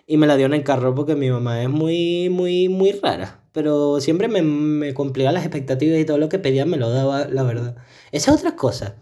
Y 0.08 0.18
me 0.18 0.28
la 0.28 0.38
dio 0.38 0.46
en 0.48 0.54
el 0.54 0.64
carro 0.64 0.96
porque 0.96 1.16
mi 1.16 1.30
mamá 1.30 1.62
es 1.64 1.70
muy, 1.70 2.30
muy, 2.30 2.70
muy 2.70 2.94
rara 2.94 3.39
pero 3.52 4.00
siempre 4.02 4.28
me, 4.28 4.42
me 4.42 4.94
cumplía 4.94 5.32
las 5.32 5.44
expectativas 5.44 6.00
y 6.00 6.06
todo 6.06 6.18
lo 6.18 6.30
que 6.30 6.40
pedía 6.40 6.66
me 6.66 6.78
lo 6.78 6.90
daba, 6.90 7.28
la 7.28 7.44
verdad. 7.44 7.76
Esa 8.12 8.32
es 8.32 8.38
otra 8.38 8.56
cosa. 8.56 8.96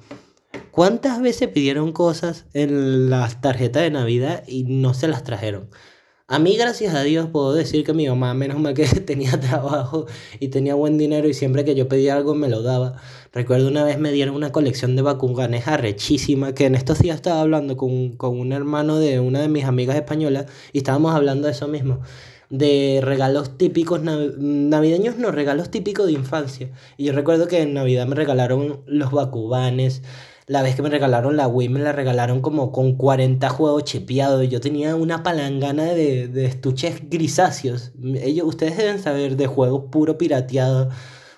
¿Cuántas 0.71 1.21
veces 1.21 1.49
pidieron 1.49 1.91
cosas 1.91 2.45
en 2.53 3.09
las 3.09 3.41
tarjetas 3.41 3.83
de 3.83 3.91
Navidad 3.91 4.43
y 4.47 4.63
no 4.63 4.93
se 4.93 5.07
las 5.07 5.23
trajeron? 5.23 5.69
A 6.29 6.39
mí, 6.39 6.57
gracias 6.57 6.93
a 6.93 7.03
Dios, 7.03 7.29
puedo 7.31 7.53
decir 7.53 7.85
que 7.85 7.93
mi 7.93 8.05
mamá, 8.07 8.33
menos 8.33 8.59
mal 8.59 8.73
que 8.73 8.85
tenía 9.05 9.39
trabajo 9.39 10.07
y 10.41 10.49
tenía 10.49 10.75
buen 10.75 10.97
dinero 10.97 11.29
y 11.29 11.33
siempre 11.33 11.63
que 11.63 11.73
yo 11.73 11.87
pedía 11.87 12.15
algo 12.15 12.35
me 12.35 12.49
lo 12.49 12.61
daba. 12.61 12.97
Recuerdo 13.31 13.69
una 13.69 13.85
vez 13.85 13.97
me 13.97 14.11
dieron 14.11 14.35
una 14.35 14.51
colección 14.51 14.95
de 14.97 15.03
Bakuganes 15.03 15.67
arrechísima, 15.67 16.53
que 16.53 16.65
en 16.65 16.75
estos 16.75 16.99
días 16.99 17.15
estaba 17.15 17.39
hablando 17.41 17.77
con, 17.77 18.17
con 18.17 18.37
un 18.39 18.51
hermano 18.51 18.99
de 18.99 19.21
una 19.21 19.39
de 19.41 19.47
mis 19.47 19.63
amigas 19.63 19.95
españolas 19.95 20.47
y 20.73 20.79
estábamos 20.79 21.15
hablando 21.15 21.47
de 21.47 21.53
eso 21.53 21.67
mismo 21.69 22.01
de 22.49 22.99
regalos 23.01 23.57
típicos 23.57 24.01
navideños, 24.03 25.17
no, 25.17 25.31
regalos 25.31 25.69
típicos 25.71 26.05
de 26.05 26.13
infancia. 26.13 26.71
Y 26.97 27.05
yo 27.05 27.13
recuerdo 27.13 27.47
que 27.47 27.61
en 27.61 27.73
Navidad 27.73 28.07
me 28.07 28.15
regalaron 28.15 28.81
los 28.85 29.11
Bakubanes. 29.11 30.03
La 30.47 30.61
vez 30.61 30.75
que 30.75 30.81
me 30.81 30.89
regalaron 30.89 31.35
la 31.35 31.47
Wii 31.47 31.67
me 31.67 31.81
la 31.81 31.91
regalaron 31.91 32.41
como 32.41 32.71
con 32.71 32.95
40 32.95 33.49
juegos 33.49 33.83
chipeados. 33.83 34.47
Yo 34.47 34.61
tenía 34.61 34.95
una 34.95 35.21
palangana 35.23 35.83
de, 35.83 36.29
de 36.29 36.45
estuches 36.45 37.09
grisáceos. 37.09 37.91
Ellos, 38.21 38.47
ustedes 38.47 38.77
deben 38.77 38.99
saber 38.99 39.35
de 39.35 39.47
juegos 39.47 39.85
puro 39.91 40.17
pirateados. 40.17 40.93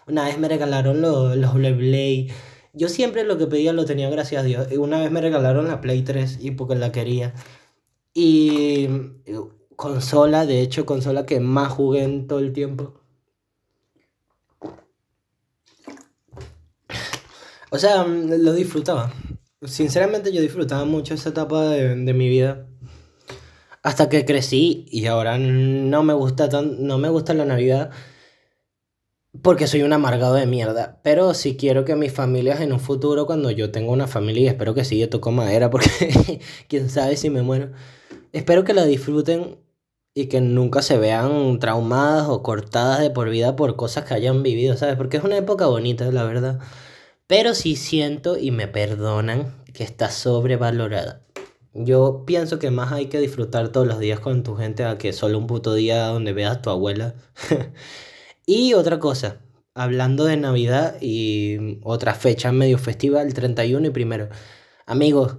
Una 0.08 0.26
vez 0.26 0.38
me 0.38 0.48
regalaron 0.48 1.02
los, 1.02 1.36
los 1.36 1.54
Blade. 1.54 2.28
Yo 2.74 2.88
siempre 2.88 3.24
lo 3.24 3.38
que 3.38 3.48
pedía 3.48 3.74
lo 3.74 3.86
tenía 3.86 4.10
gracias 4.10 4.42
a 4.42 4.46
Dios. 4.46 4.68
Una 4.78 5.00
vez 5.00 5.12
me 5.12 5.22
regalaron 5.22 5.68
la 5.68 5.82
Play 5.82 6.04
3 6.04 6.40
y 6.42 6.52
porque 6.52 6.76
la 6.76 6.92
quería. 6.92 7.34
Y 8.14 8.88
consola, 9.80 10.46
de 10.46 10.60
hecho, 10.60 10.86
consola 10.86 11.26
que 11.26 11.40
más 11.40 11.72
jugué 11.72 12.04
en 12.04 12.28
todo 12.28 12.40
el 12.40 12.52
tiempo. 12.52 12.96
O 17.72 17.78
sea, 17.78 18.04
lo 18.04 18.52
disfrutaba. 18.52 19.14
Sinceramente 19.64 20.34
yo 20.34 20.42
disfrutaba 20.42 20.84
mucho 20.84 21.14
esa 21.14 21.30
etapa 21.30 21.70
de, 21.70 22.14
mi 22.14 22.28
vida. 22.28 22.68
Hasta 23.82 24.10
que 24.10 24.26
crecí 24.26 24.86
y 24.92 25.06
ahora 25.06 25.38
no 25.38 26.04
me 26.04 26.14
gusta 26.14 26.50
tan, 26.50 26.86
no 26.86 26.98
me 26.98 27.08
gusta 27.08 27.34
la 27.34 27.46
Navidad 27.46 27.90
porque 29.42 29.66
soy 29.66 29.84
un 29.84 29.94
amargado 29.94 30.34
de 30.34 30.46
mierda. 30.46 31.00
Pero 31.04 31.34
sí 31.34 31.56
quiero 31.56 31.86
que 31.86 31.96
mis 31.96 32.12
familias 32.12 32.60
en 32.60 32.74
un 32.74 32.82
futuro, 32.82 33.26
cuando 33.26 33.50
yo 33.50 33.72
tenga 33.72 33.92
una 33.92 34.08
familia, 34.08 34.44
y 34.44 34.48
espero 34.48 34.74
que 34.74 34.84
sí, 34.84 35.00
yo 35.00 35.08
toco 35.08 35.32
madera 35.32 35.70
porque 35.70 36.42
quién 36.68 36.90
sabe 36.90 37.16
si 37.16 37.30
me 37.30 37.44
muero. 37.44 37.72
Espero 38.34 38.66
que 38.66 38.74
la 38.74 38.84
disfruten 38.84 39.69
y 40.20 40.28
que 40.28 40.42
nunca 40.42 40.82
se 40.82 40.98
vean 40.98 41.60
traumadas 41.60 42.28
o 42.28 42.44
cortadas 42.44 43.00
de 43.00 43.10
por 43.10 43.30
vida 43.30 43.56
por 43.56 43.78
cosas 43.78 44.04
que 44.04 44.16
hayan 44.16 44.44
vivido, 44.44 44.76
¿sabes? 44.76 44.98
Porque 44.98 45.16
es 45.16 45.24
una 45.24 45.38
época 45.38 45.68
bonita, 45.68 46.12
la 46.12 46.26
verdad. 46.26 46.60
Pero 47.26 47.54
sí 47.54 47.78
siento 47.78 48.38
y 48.38 48.52
me 48.52 48.68
perdonan 48.68 49.64
que 49.74 49.86
está 49.86 50.12
sobrevalorada. 50.12 51.22
Yo 51.74 52.26
pienso 52.28 52.60
que 52.60 52.70
más 52.70 52.92
hay 52.92 53.06
que 53.06 53.20
disfrutar 53.22 53.70
todos 53.70 53.88
los 53.88 54.00
días 54.00 54.20
con 54.20 54.44
tu 54.44 54.58
gente 54.58 54.84
a 54.84 54.98
que 54.98 55.14
solo 55.14 55.38
un 55.38 55.48
puto 55.48 55.74
día 55.74 56.08
donde 56.08 56.34
veas 56.34 56.58
a 56.58 56.62
tu 56.62 56.70
abuela. 56.70 57.16
y 58.46 58.74
otra 58.74 59.00
cosa, 59.00 59.38
hablando 59.74 60.26
de 60.26 60.36
Navidad 60.36 60.98
y 61.00 61.80
otra 61.84 62.14
fecha 62.14 62.52
medio 62.52 62.78
festiva, 62.78 63.22
el 63.22 63.34
31 63.34 63.88
y 63.88 63.90
primero. 63.92 64.28
Amigos, 64.86 65.38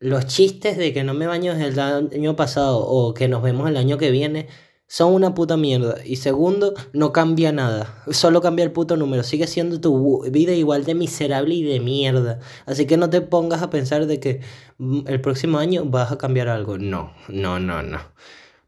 los 0.00 0.26
chistes 0.26 0.76
de 0.78 0.92
que 0.92 1.04
no 1.04 1.14
me 1.14 1.26
baño 1.26 1.54
desde 1.54 1.68
el 1.68 1.78
año 1.78 2.34
pasado 2.34 2.78
o 2.78 3.14
que 3.14 3.28
nos 3.28 3.42
vemos 3.42 3.68
el 3.68 3.76
año 3.76 3.98
que 3.98 4.10
viene 4.10 4.48
son 4.90 5.14
una 5.14 5.34
puta 5.34 5.56
mierda. 5.56 5.98
Y 6.04 6.16
segundo, 6.16 6.74
no 6.92 7.12
cambia 7.12 7.52
nada. 7.52 8.02
Solo 8.10 8.40
cambia 8.40 8.64
el 8.64 8.72
puto 8.72 8.96
número. 8.96 9.22
Sigue 9.22 9.46
siendo 9.46 9.80
tu 9.80 10.24
vida 10.32 10.52
igual 10.52 10.84
de 10.84 10.96
miserable 10.96 11.54
y 11.54 11.62
de 11.62 11.78
mierda. 11.78 12.40
Así 12.66 12.86
que 12.86 12.96
no 12.96 13.08
te 13.08 13.20
pongas 13.20 13.62
a 13.62 13.70
pensar 13.70 14.06
de 14.06 14.18
que 14.18 14.40
mm, 14.78 15.02
el 15.06 15.20
próximo 15.20 15.58
año 15.58 15.84
vas 15.84 16.10
a 16.10 16.18
cambiar 16.18 16.48
algo. 16.48 16.76
No, 16.76 17.12
no, 17.28 17.60
no, 17.60 17.82
no. 17.82 18.00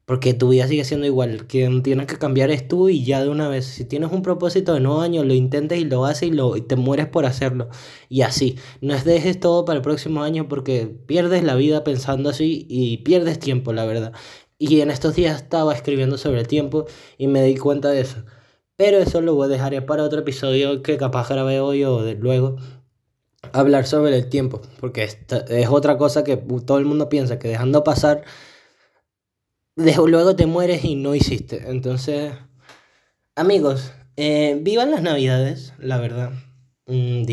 Porque 0.05 0.35
tu 0.35 0.49
vida 0.49 0.67
sigue 0.67 0.85
siendo 0.85 1.07
igual. 1.07 1.47
Quien 1.47 1.83
tiene 1.83 2.07
que 2.07 2.19
cambiar 2.19 2.51
es 2.51 2.67
tú 2.67 2.89
y 2.89 3.05
ya 3.05 3.23
de 3.23 3.29
una 3.29 3.49
vez. 3.49 3.67
Si 3.67 3.85
tienes 3.85 4.11
un 4.11 4.23
propósito 4.23 4.75
de 4.75 4.81
nuevo 4.81 5.01
año, 5.01 5.23
lo 5.23 5.33
intentes 5.33 5.79
y 5.79 5.85
lo 5.85 6.05
haces 6.05 6.29
y, 6.29 6.33
lo, 6.33 6.57
y 6.57 6.63
te 6.63 6.75
mueres 6.77 7.07
por 7.07 7.25
hacerlo. 7.25 7.69
Y 8.09 8.23
así. 8.23 8.57
No 8.81 8.95
es 8.95 9.05
dejes 9.05 9.39
todo 9.39 9.65
para 9.65 9.77
el 9.77 9.83
próximo 9.83 10.23
año 10.23 10.49
porque 10.49 10.87
pierdes 11.07 11.45
la 11.45 11.55
vida 11.55 11.85
pensando 11.85 12.31
así 12.31 12.67
y 12.69 12.99
pierdes 12.99 13.39
tiempo, 13.39 13.73
la 13.73 13.85
verdad. 13.85 14.13
Y 14.59 14.81
en 14.81 14.91
estos 14.91 15.15
días 15.15 15.41
estaba 15.41 15.73
escribiendo 15.75 16.19
sobre 16.19 16.41
el 16.41 16.49
tiempo 16.49 16.87
y 17.17 17.29
me 17.29 17.43
di 17.45 17.57
cuenta 17.57 17.91
de 17.91 18.01
eso. 18.01 18.25
Pero 18.77 18.99
eso 18.99 19.21
lo 19.21 19.35
voy 19.35 19.47
a 19.47 19.49
dejar 19.49 19.87
para 19.87 20.03
otro 20.03 20.21
episodio 20.21 20.83
que 20.83 20.97
capaz 20.97 21.29
grabé 21.29 21.61
hoy 21.61 21.85
o 21.85 22.03
de 22.03 22.15
luego. 22.15 22.57
Hablar 23.53 23.87
sobre 23.87 24.17
el 24.17 24.29
tiempo. 24.29 24.61
Porque 24.81 25.05
es 25.05 25.69
otra 25.69 25.97
cosa 25.97 26.25
que 26.25 26.37
todo 26.37 26.79
el 26.79 26.85
mundo 26.85 27.09
piensa 27.09 27.39
que 27.39 27.49
dejando 27.49 27.85
pasar 27.85 28.25
luego 29.77 30.37
te 30.37 30.47
mueres 30.47 30.85
y 30.85 30.97
no 30.97 31.15
hiciste. 31.15 31.71
Entonces, 31.71 32.33
amigos, 33.35 33.93
eh, 34.17 34.59
vivan 34.61 34.91
las 34.91 35.03
navidades, 35.03 35.75
la 35.79 35.99
verdad. 35.99 36.33
Mm. 36.87 37.25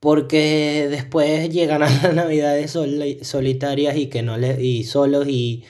Porque 0.00 0.88
después 0.90 1.50
llegan 1.50 1.82
a 1.82 1.90
las 2.02 2.14
navidades 2.14 2.76
solitarias 3.22 3.96
y 3.96 4.08
que 4.08 4.22
no 4.22 4.38
y 4.38 4.84
solos 4.84 5.28
y, 5.28 5.64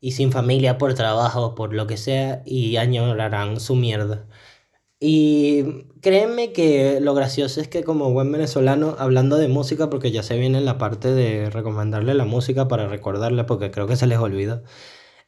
y 0.00 0.12
sin 0.12 0.32
familia 0.32 0.78
por 0.78 0.94
trabajo, 0.94 1.54
por 1.54 1.74
lo 1.74 1.86
que 1.86 1.96
sea, 1.96 2.42
y 2.46 2.76
añorarán 2.76 3.60
su 3.60 3.74
mierda. 3.76 4.26
Y 5.00 5.64
créeme 6.02 6.52
que 6.52 7.00
lo 7.00 7.14
gracioso 7.14 7.60
es 7.60 7.68
que 7.68 7.84
como 7.84 8.12
buen 8.12 8.30
venezolano, 8.32 8.96
hablando 8.98 9.38
de 9.38 9.48
música, 9.48 9.88
porque 9.90 10.10
ya 10.12 10.22
se 10.22 10.38
viene 10.38 10.60
la 10.60 10.78
parte 10.78 11.12
de 11.12 11.50
recomendarle 11.50 12.14
la 12.14 12.26
música 12.26 12.68
para 12.68 12.88
recordarle, 12.88 13.44
porque 13.44 13.70
creo 13.70 13.86
que 13.86 13.96
se 13.96 14.06
les 14.06 14.18
olvida. 14.18 14.62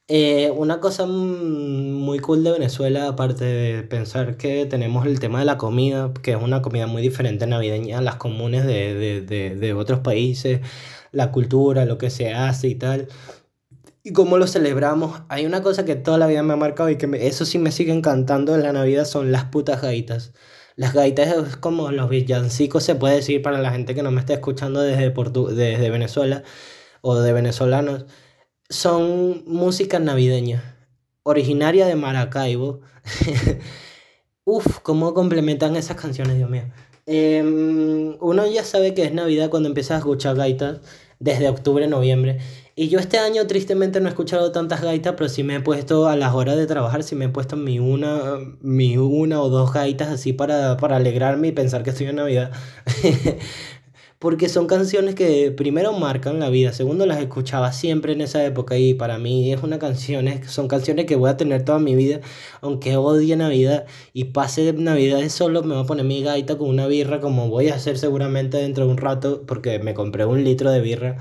Eh, 0.09 0.51
una 0.57 0.81
cosa 0.81 1.07
muy 1.07 2.19
cool 2.19 2.45
de 2.45 2.53
Venezuela, 2.53 3.09
aparte 3.09 3.45
de 3.45 3.83
pensar 3.85 4.37
que 4.37 4.67
tenemos 4.67 5.07
el 5.07 5.21
tema 5.21 5.39
de 5.41 5.47
la 5.47 5.59
comida, 5.59 6.13
que 6.23 6.33
es 6.33 6.43
una 6.43 6.63
comida 6.63 6.87
muy 6.87 7.03
diferente 7.03 7.47
navideña 7.47 7.99
a 7.99 8.03
las 8.03 8.17
comunes 8.17 8.67
de, 8.67 8.95
de, 8.95 9.23
de, 9.23 9.57
de 9.57 9.75
otros 9.75 10.01
países, 10.01 10.61
la 11.13 11.33
cultura, 11.33 11.87
lo 11.87 11.99
que 11.99 12.11
se 12.11 12.35
hace 12.35 12.69
y 12.69 12.75
tal 12.77 13.09
y 14.03 14.13
cómo 14.13 14.37
lo 14.39 14.47
celebramos. 14.47 15.23
Hay 15.29 15.47
una 15.47 15.63
cosa 15.63 15.85
que 15.85 15.97
toda 15.97 16.19
la 16.19 16.27
vida 16.27 16.43
me 16.43 16.53
ha 16.53 16.57
marcado 16.57 16.91
y 16.91 16.99
que 16.99 17.09
eso 17.27 17.45
sí 17.47 17.59
me 17.59 17.73
sigue 17.73 17.93
encantando 17.93 18.55
en 18.55 18.63
la 18.63 18.73
Navidad 18.73 19.07
son 19.07 19.33
las 19.33 19.47
putas 19.47 19.81
gaitas. 19.83 20.33
Las 20.77 20.93
gaitas 20.93 21.29
es 21.29 21.57
como 21.57 21.91
los 21.93 22.09
villancicos, 22.11 22.83
se 22.83 22.97
puede 22.97 23.17
decir 23.17 23.43
para 23.43 23.61
la 23.61 23.71
gente 23.71 23.95
que 23.95 24.03
no 24.03 24.11
me 24.11 24.21
está 24.21 24.35
escuchando 24.35 24.81
desde, 24.81 25.11
desde 25.55 25.91
Venezuela 25.91 26.43
o 27.01 27.17
de 27.17 27.33
venezolanos. 27.33 28.07
Son 28.69 29.45
música 29.47 30.01
navideña, 30.01 30.77
originaria 31.23 31.87
de 31.87 31.95
Maracaibo. 31.97 32.81
Uf, 34.45 34.81
cómo 34.81 35.15
complementan 35.15 35.77
esas 35.77 35.97
canciones, 35.97 36.37
Dios 36.37 36.51
mío. 36.51 36.65
Em, 37.07 38.17
uno 38.21 38.47
ya 38.47 38.65
sabe 38.65 38.95
que 38.95 39.05
es 39.05 39.13
Navidad 39.13 39.51
cuando 39.51 39.69
empiezas 39.69 39.97
a 39.97 39.99
escuchar 39.99 40.37
gaitas 40.37 40.81
desde 41.25 41.49
octubre, 41.49 41.89
noviembre. 41.89 42.39
Y 42.77 42.89
yo 42.89 42.99
este 42.99 43.19
año 43.19 43.47
tristemente 43.47 44.01
no 44.01 44.07
he 44.07 44.11
escuchado 44.11 44.53
tantas 44.53 44.83
gaitas, 44.83 45.15
pero 45.17 45.29
sí 45.29 45.43
me 45.43 45.57
he 45.57 45.61
puesto 45.61 46.07
a 46.07 46.17
las 46.17 46.35
horas 46.35 46.57
de 46.57 46.67
trabajar, 46.67 47.03
sí 47.03 47.15
me 47.15 47.25
he 47.25 47.29
puesto 47.29 47.57
mi 47.57 47.79
una, 47.79 48.37
mi 48.61 48.99
una 48.99 49.41
o 49.41 49.49
dos 49.49 49.73
gaitas 49.73 50.09
así 50.09 50.33
para, 50.33 50.77
para 50.77 50.97
alegrarme 50.97 51.49
y 51.49 51.53
pensar 51.53 51.83
que 51.83 51.91
estoy 51.91 52.09
en 52.09 52.17
Navidad. 52.17 52.53
Porque 54.25 54.49
son 54.49 54.67
canciones 54.67 55.15
que 55.15 55.51
primero 55.51 55.93
marcan 55.93 56.41
la 56.41 56.49
vida, 56.49 56.73
segundo 56.73 57.05
las 57.05 57.21
escuchaba 57.21 57.73
siempre 57.73 58.15
en 58.15 58.23
esa 58.23 58.43
época 58.43 58.79
y 58.79 58.95
para 58.95 59.19
mí 59.19 59.53
es 59.53 59.63
una 59.63 59.79
canción, 59.79 60.27
son 60.47 60.67
canciones 60.67 61.05
que 61.05 61.15
voy 61.15 61.29
a 61.29 61.37
tener 61.37 61.63
toda 61.67 61.79
mi 61.79 61.95
vida, 61.95 62.21
aunque 62.63 62.97
odie 62.97 63.37
Navidad 63.37 63.85
y 64.15 64.25
pase 64.25 64.73
Navidad 64.73 65.29
solo, 65.29 65.63
me 65.63 65.75
voy 65.75 65.85
a 65.85 65.87
poner 65.87 66.07
mi 66.07 66.23
gaita 66.23 66.57
con 66.57 66.71
una 66.71 66.87
birra 66.87 67.21
como 67.21 67.51
voy 67.51 67.69
a 67.69 67.75
hacer 67.75 67.99
seguramente 67.99 68.57
dentro 68.57 68.87
de 68.87 68.93
un 68.93 68.97
rato 68.97 69.45
porque 69.47 69.79
me 69.79 69.93
compré 69.93 70.25
un 70.25 70.43
litro 70.43 70.71
de 70.71 70.81
birra. 70.81 71.19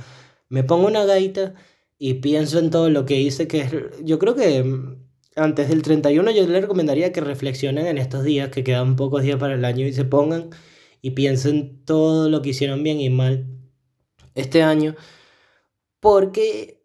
Me 0.48 0.64
pongo 0.64 0.88
una 0.88 1.04
gaita 1.04 1.56
y 1.98 2.14
pienso 2.16 2.58
en 2.58 2.70
todo 2.70 2.90
lo 2.90 3.06
que 3.06 3.20
hice, 3.20 3.50
que 3.50 3.60
es, 3.64 3.74
yo 4.06 4.18
creo 4.18 4.34
que 4.36 4.64
mm, 4.64 5.04
antes 5.36 5.68
del 5.68 5.82
31 5.82 6.32
yo 6.32 6.48
les 6.48 6.62
recomendaría 6.62 7.12
que 7.12 7.20
reflexionen 7.20 7.86
en 7.86 7.98
estos 7.98 8.24
días, 8.24 8.50
que 8.50 8.64
quedan 8.64 8.96
pocos 8.96 9.24
días 9.24 9.38
para 9.40 9.56
el 9.56 9.66
año, 9.66 9.86
y 9.86 9.92
se 9.92 10.06
pongan 10.06 10.52
y 11.04 11.12
piensen 11.12 11.84
todo 11.86 12.30
lo 12.30 12.42
que 12.42 12.52
hicieron 12.52 12.82
bien 12.82 13.02
y 13.02 13.10
mal 13.10 13.46
este 14.36 14.64
año, 14.64 14.96
porque 16.00 16.82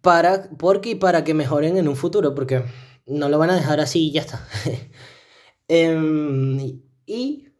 para, 0.00 0.48
porque 0.58 0.90
y 0.90 0.94
para 0.94 1.22
que 1.22 1.34
mejoren 1.34 1.76
en 1.76 1.86
un 1.86 1.96
futuro, 1.96 2.34
porque 2.34 2.64
no 3.06 3.28
lo 3.28 3.38
van 3.38 3.50
a 3.50 3.56
dejar 3.56 3.78
así 3.80 4.08
y 4.08 4.12
ya 4.12 4.22
está. 4.22 4.48
Em, 5.72 6.82
y 7.06 7.50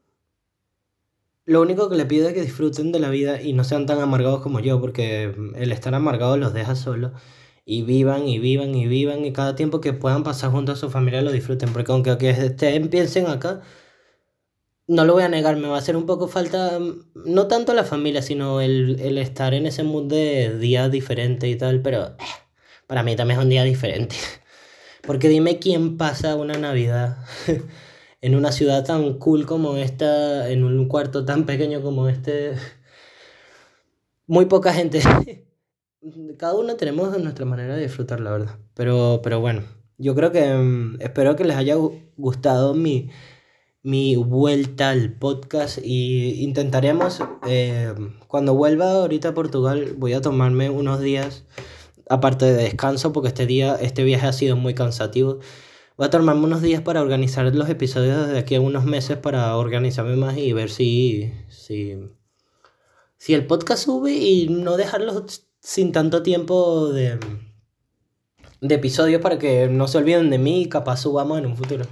lo 1.45 1.61
único 1.63 1.89
que 1.89 1.97
le 1.97 2.07
pido 2.07 2.27
es 2.27 2.35
que 2.35 2.43
disfruten 2.43 2.91
de 2.91 2.99
la 3.01 3.11
vida 3.11 3.41
y 3.41 3.53
no 3.53 3.63
sean 3.63 3.87
tan 3.87 4.01
amargados 4.01 4.41
como 4.41 4.61
yo, 4.61 4.81
porque 4.81 5.35
el 5.57 5.73
estar 5.73 5.95
amargado 5.95 6.37
los 6.37 6.55
deja 6.55 6.75
solos. 6.75 7.13
Y 7.65 7.83
vivan 7.83 8.27
y 8.27 8.39
vivan 8.41 8.75
y 8.75 8.89
vivan 8.89 9.25
y 9.25 9.33
cada 9.33 9.55
tiempo 9.55 9.81
que 9.81 9.93
puedan 9.93 10.25
pasar 10.25 10.51
junto 10.51 10.73
a 10.73 10.77
su 10.77 10.91
familia 10.91 11.23
lo 11.23 11.31
disfruten. 11.31 11.73
Porque 11.73 11.93
aunque, 11.93 12.11
aunque 12.11 12.31
estén, 12.31 12.89
piensen 12.89 13.27
acá, 13.29 13.63
no 14.91 15.05
lo 15.05 15.13
voy 15.13 15.23
a 15.23 15.29
negar, 15.29 15.57
me 15.57 15.69
va 15.69 15.77
a 15.77 15.79
hacer 15.79 15.97
un 15.97 16.05
poco 16.05 16.27
falta, 16.27 16.81
no 17.15 17.47
tanto 17.47 17.75
la 17.75 17.85
familia, 17.85 18.23
sino 18.23 18.61
el, 18.61 18.99
el 18.99 19.19
estar 19.19 19.55
en 19.55 19.67
ese 19.67 19.85
mood 19.85 20.07
de 20.11 20.59
día 20.59 20.89
diferente 20.89 21.49
y 21.49 21.55
tal, 21.55 21.81
pero 21.81 22.09
eh, 22.09 22.17
para 22.89 23.05
mí 23.05 23.15
también 23.15 23.39
es 23.39 23.45
un 23.45 23.51
día 23.51 23.63
diferente. 23.63 24.17
Porque 25.03 25.29
dime 25.29 25.61
quién 25.61 25.97
pasa 25.97 26.35
una 26.35 26.59
Navidad 26.59 27.19
en 28.21 28.35
una 28.35 28.51
ciudad 28.51 28.85
tan 28.85 29.15
cool 29.19 29.47
como 29.47 29.77
esta, 29.77 30.51
en 30.51 30.65
un 30.65 30.89
cuarto 30.89 31.25
tan 31.25 31.47
pequeño 31.47 31.83
como 31.83 32.09
este, 32.09 32.55
muy 34.27 34.47
poca 34.47 34.73
gente. 34.73 35.03
Cada 36.37 36.57
uno 36.57 36.75
tenemos 36.75 37.17
nuestra 37.17 37.47
manera 37.47 37.77
de 37.77 37.83
disfrutar, 37.83 38.19
la 38.19 38.33
verdad. 38.33 38.59
Pero, 38.75 39.21
pero 39.23 39.39
bueno, 39.39 39.63
yo 39.99 40.17
creo 40.17 40.33
que 40.33 40.53
mm, 40.53 40.97
espero 41.01 41.37
que 41.37 41.45
les 41.45 41.57
haya 41.57 41.77
gustado 42.17 42.75
mi, 42.75 43.09
mi 43.83 44.17
vuelta 44.17 44.91
al 44.91 45.15
podcast 45.15 45.79
y 45.83 46.43
intentaremos, 46.43 47.21
eh, 47.47 47.95
cuando 48.29 48.55
vuelva 48.55 48.93
ahorita 48.93 49.29
a 49.29 49.35
Portugal, 49.35 49.95
voy 49.97 50.13
a 50.13 50.21
tomarme 50.21 50.71
unos 50.71 51.01
días 51.01 51.45
aparte 52.09 52.47
de 52.47 52.65
descanso 52.65 53.13
porque 53.13 53.29
este 53.29 53.47
día, 53.47 53.77
este 53.77 54.05
viaje 54.05 54.27
ha 54.27 54.33
sido 54.33 54.57
muy 54.57 54.75
cansativo 54.75 55.39
Voy 56.01 56.07
a 56.07 56.11
tomarme 56.11 56.45
unos 56.45 56.63
días 56.63 56.81
para 56.81 57.03
organizar 57.03 57.55
los 57.55 57.69
episodios 57.69 58.27
desde 58.27 58.39
aquí 58.39 58.55
a 58.55 58.61
unos 58.63 58.87
meses 58.87 59.19
para 59.19 59.55
organizarme 59.55 60.17
más 60.17 60.39
y 60.39 60.55
ver 60.55 60.71
si, 60.71 61.31
si, 61.51 61.95
si 63.19 63.35
el 63.35 63.47
podcast 63.47 63.85
sube 63.85 64.15
y 64.15 64.49
no 64.49 64.79
dejarlos 64.79 65.47
sin 65.61 65.93
tanto 65.93 66.23
tiempo 66.23 66.91
de, 66.91 67.21
de 68.63 68.75
episodios 68.75 69.21
para 69.21 69.39
que 69.39 69.69
no 69.69 69.89
se 69.89 69.99
olviden 69.99 70.31
de 70.31 70.39
mí 70.39 70.63
y 70.63 70.69
capaz 70.71 71.03
subamos 71.03 71.39
en 71.39 71.45
un 71.45 71.59
futuro. 71.59 71.85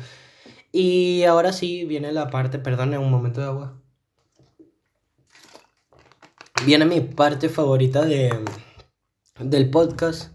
Y 0.73 1.25
ahora 1.25 1.53
sí 1.53 1.85
viene 1.85 2.13
la 2.13 2.31
parte, 2.31 2.59
perdón, 2.59 2.95
un 2.95 3.11
momento 3.11 3.41
de 3.41 3.47
agua. 3.47 3.83
Viene 6.67 6.85
mi 6.85 7.01
parte 7.01 7.49
favorita 7.49 8.05
de, 8.05 8.31
del 9.39 9.71
podcast 9.71 10.33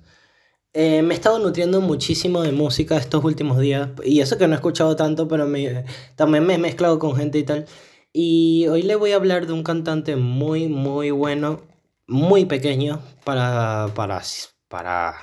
eh, 0.76 1.04
me 1.04 1.14
he 1.14 1.18
estado 1.18 1.38
nutriendo 1.38 1.82
muchísimo 1.82 2.42
de 2.42 2.52
música 2.52 2.98
estos 2.98 3.24
últimos 3.24 3.60
días. 3.60 3.90
Y 4.04 4.22
eso 4.22 4.38
que 4.38 4.48
no 4.48 4.54
he 4.54 4.56
escuchado 4.56 4.96
tanto, 4.96 5.28
pero 5.28 5.46
me, 5.48 5.86
también 6.16 6.46
me 6.46 6.56
he 6.56 6.58
mezclado 6.58 6.98
con 7.00 7.16
gente 7.16 7.38
y 7.38 7.44
tal. 7.44 7.68
Y 8.12 8.68
hoy 8.68 8.82
le 8.82 8.96
voy 8.96 9.12
a 9.12 9.16
hablar 9.18 9.48
de 9.48 9.54
un 9.54 9.64
cantante 9.64 10.16
muy, 10.16 10.68
muy 10.68 11.12
bueno, 11.12 11.62
muy 12.08 12.46
pequeño, 12.46 13.02
para, 13.24 13.90
para, 13.96 14.22
para, 14.68 15.16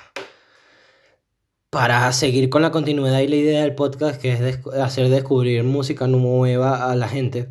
para 1.71 2.11
seguir 2.13 2.49
con 2.49 2.61
la 2.61 2.71
continuidad 2.71 3.21
y 3.21 3.27
la 3.29 3.35
idea 3.37 3.61
del 3.63 3.75
podcast, 3.75 4.21
que 4.21 4.33
es 4.33 4.59
hacer 4.81 5.09
descubrir 5.09 5.63
música 5.63 6.07
nueva 6.07 6.91
a 6.91 6.95
la 6.95 7.07
gente. 7.07 7.49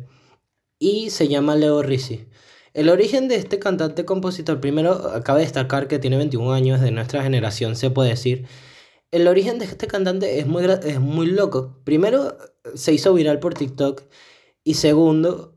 Y 0.79 1.09
se 1.11 1.27
llama 1.27 1.55
Leo 1.55 1.81
Rizzi. 1.83 2.27
El 2.73 2.89
origen 2.89 3.27
de 3.27 3.35
este 3.35 3.59
cantante 3.59 4.05
compositor, 4.05 4.61
primero 4.61 4.93
acaba 5.09 5.39
de 5.39 5.45
destacar 5.45 5.87
que 5.87 5.99
tiene 5.99 6.17
21 6.17 6.53
años, 6.53 6.81
de 6.81 6.91
nuestra 6.91 7.23
generación 7.23 7.75
se 7.75 7.89
puede 7.91 8.11
decir. 8.11 8.47
El 9.11 9.27
origen 9.27 9.59
de 9.59 9.65
este 9.65 9.87
cantante 9.87 10.39
es 10.39 10.47
muy, 10.47 10.65
es 10.65 10.99
muy 10.99 11.27
loco. 11.27 11.81
Primero, 11.83 12.37
se 12.75 12.93
hizo 12.93 13.13
viral 13.13 13.39
por 13.39 13.55
TikTok. 13.55 14.03
Y 14.63 14.75
segundo, 14.75 15.55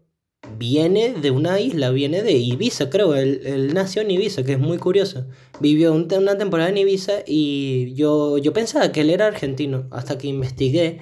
viene 0.56 1.14
de 1.14 1.30
una 1.30 1.60
isla, 1.60 1.90
viene 1.90 2.22
de 2.22 2.32
Ibiza, 2.32 2.90
creo. 2.90 3.14
Él, 3.14 3.72
nació 3.74 4.02
en 4.02 4.10
Ibiza, 4.10 4.44
que 4.44 4.52
es 4.52 4.58
muy 4.58 4.78
curioso. 4.78 5.26
Vivió 5.60 5.92
una 5.92 6.38
temporada 6.38 6.70
en 6.70 6.78
Ibiza 6.78 7.22
y 7.26 7.94
yo, 7.94 8.38
yo 8.38 8.52
pensaba 8.52 8.92
que 8.92 9.02
él 9.02 9.10
era 9.10 9.26
argentino, 9.26 9.86
hasta 9.90 10.18
que 10.18 10.28
investigué 10.28 11.00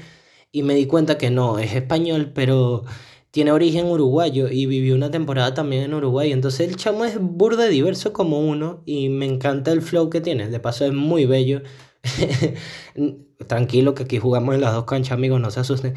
y 0.53 0.62
me 0.62 0.75
di 0.75 0.87
cuenta 0.87 1.19
que 1.19 1.31
no, 1.31 1.59
es 1.59 1.75
español, 1.75 2.33
pero 2.35 2.85
tiene 3.33 3.53
origen 3.53 3.87
uruguayo 3.87 4.49
y 4.51 4.67
vivió 4.67 4.95
una 4.95 5.11
temporada 5.11 5.55
también 5.55 5.85
en 5.85 5.95
Uruguay. 5.95 6.33
Entonces 6.33 6.69
el 6.69 6.77
chamo 6.77 7.07
es 7.07 7.19
burda 7.19 7.67
diverso 7.67 8.12
como 8.12 8.38
uno 8.41 8.83
y 8.85 9.09
me 9.09 9.25
encanta 9.25 9.73
el 9.73 9.81
flow 9.81 10.11
que 10.11 10.21
tiene. 10.21 10.49
De 10.49 10.61
paso 10.61 10.85
es 10.85 10.93
muy 10.93 11.25
bello. 11.25 11.62
Tranquilo 13.47 13.95
que 13.95 14.03
aquí 14.05 14.19
jugamos 14.19 14.55
en 14.55 14.61
las 14.61 14.75
dos 14.75 14.85
canchas, 14.85 15.12
amigos, 15.12 15.41
no 15.41 15.51
se 15.51 15.61
asusten. 15.61 15.95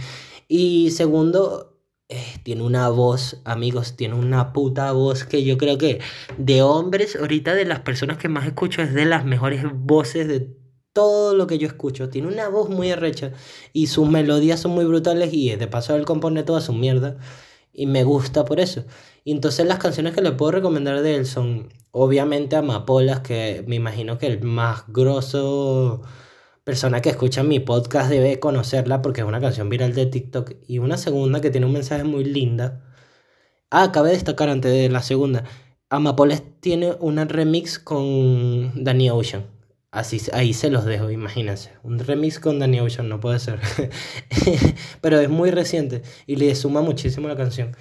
Y 0.48 0.91
segundo, 0.91 1.75
eh, 2.10 2.39
tiene 2.44 2.63
una 2.63 2.89
voz, 2.89 3.41
amigos, 3.46 3.96
tiene 3.96 4.13
una 4.15 4.54
puta 4.54 4.91
voz 4.91 5.26
que 5.26 5.44
yo 5.44 5.58
creo 5.58 5.78
que 5.78 6.00
de 6.38 6.62
hombres, 6.62 7.15
ahorita 7.15 7.56
de 7.56 7.65
las 7.65 7.80
personas 7.80 8.18
que 8.18 8.30
más 8.30 8.46
escucho, 8.46 8.82
es 8.82 8.94
de 8.94 9.06
las 9.06 9.26
mejores 9.26 9.63
voces 9.74 10.28
de 10.28 10.56
todo 10.94 11.36
lo 11.36 11.48
que 11.48 11.58
yo 11.58 11.68
escucho. 11.68 12.10
Tiene 12.10 12.28
una 12.28 12.48
voz 12.48 12.70
muy 12.70 12.91
arrecha 12.91 13.34
y 13.74 13.88
sus 13.88 14.08
melodías 14.10 14.60
son 14.62 14.72
muy 14.72 14.86
brutales 14.86 15.34
y 15.34 15.56
de 15.56 15.68
paso 15.68 15.96
él 15.96 16.06
compone 16.06 16.44
toda 16.44 16.62
su 16.62 16.74
mierda 16.74 17.18
y 17.74 17.88
me 17.88 18.04
gusta 18.04 18.46
por 18.46 18.60
eso. 18.60 18.86
Y 19.24 19.32
entonces 19.32 19.65
las 19.65 19.80
canciones 19.80 20.13
que 20.13 20.22
le 20.22 20.32
puedo 20.32 20.52
recomendar 20.52 21.02
de 21.02 21.15
él 21.15 21.26
son 21.26 21.70
obviamente 21.91 22.56
Amapolas, 22.56 23.22
que 23.22 23.63
me 23.68 23.76
imagino 23.76 24.18
que 24.18 24.28
el 24.28 24.41
más 24.44 24.86
grosso 24.88 26.02
persona 26.65 27.01
que 27.01 27.10
escucha 27.12 27.43
mi 27.43 27.60
podcast 27.60 28.10
debe 28.10 28.39
conocerla 28.39 29.01
porque 29.01 29.21
es 29.21 29.28
una 29.28 29.39
canción 29.39 29.69
viral 29.69 29.93
de 29.93 30.08
TikTok. 30.08 30.56
Y 30.67 30.80
una 30.80 30.97
segunda 30.97 31.39
que 31.39 31.51
tiene 31.51 31.67
un 31.67 31.73
mensaje 31.73 32.04
muy 32.04 32.25
linda. 32.25 32.84
Ah, 33.71 33.91
cabe 33.93 34.12
destacar 34.12 34.49
antes 34.49 34.71
de 34.73 34.89
la 34.89 35.01
segunda. 35.01 35.45
Amapolas 35.89 36.43
tiene 36.62 36.93
una 36.99 37.25
remix 37.25 37.80
con 37.80 38.84
Danny 38.84 39.10
Ocean. 39.12 39.45
Así, 39.91 40.19
ahí 40.34 40.54
se 40.54 40.69
los 40.71 40.86
dejo, 40.86 41.12
imagínense. 41.12 41.71
Un 41.84 41.99
remix 41.99 42.39
con 42.39 42.60
Danny 42.60 42.80
Ocean 42.82 43.10
no 43.10 43.19
puede 43.19 43.39
ser. 43.39 43.60
Pero 45.01 45.19
es 45.19 45.30
muy 45.30 45.51
reciente 45.51 46.01
y 46.28 46.36
le 46.38 46.54
suma 46.56 46.82
muchísimo 46.82 47.28
la 47.28 47.36
canción. 47.38 47.78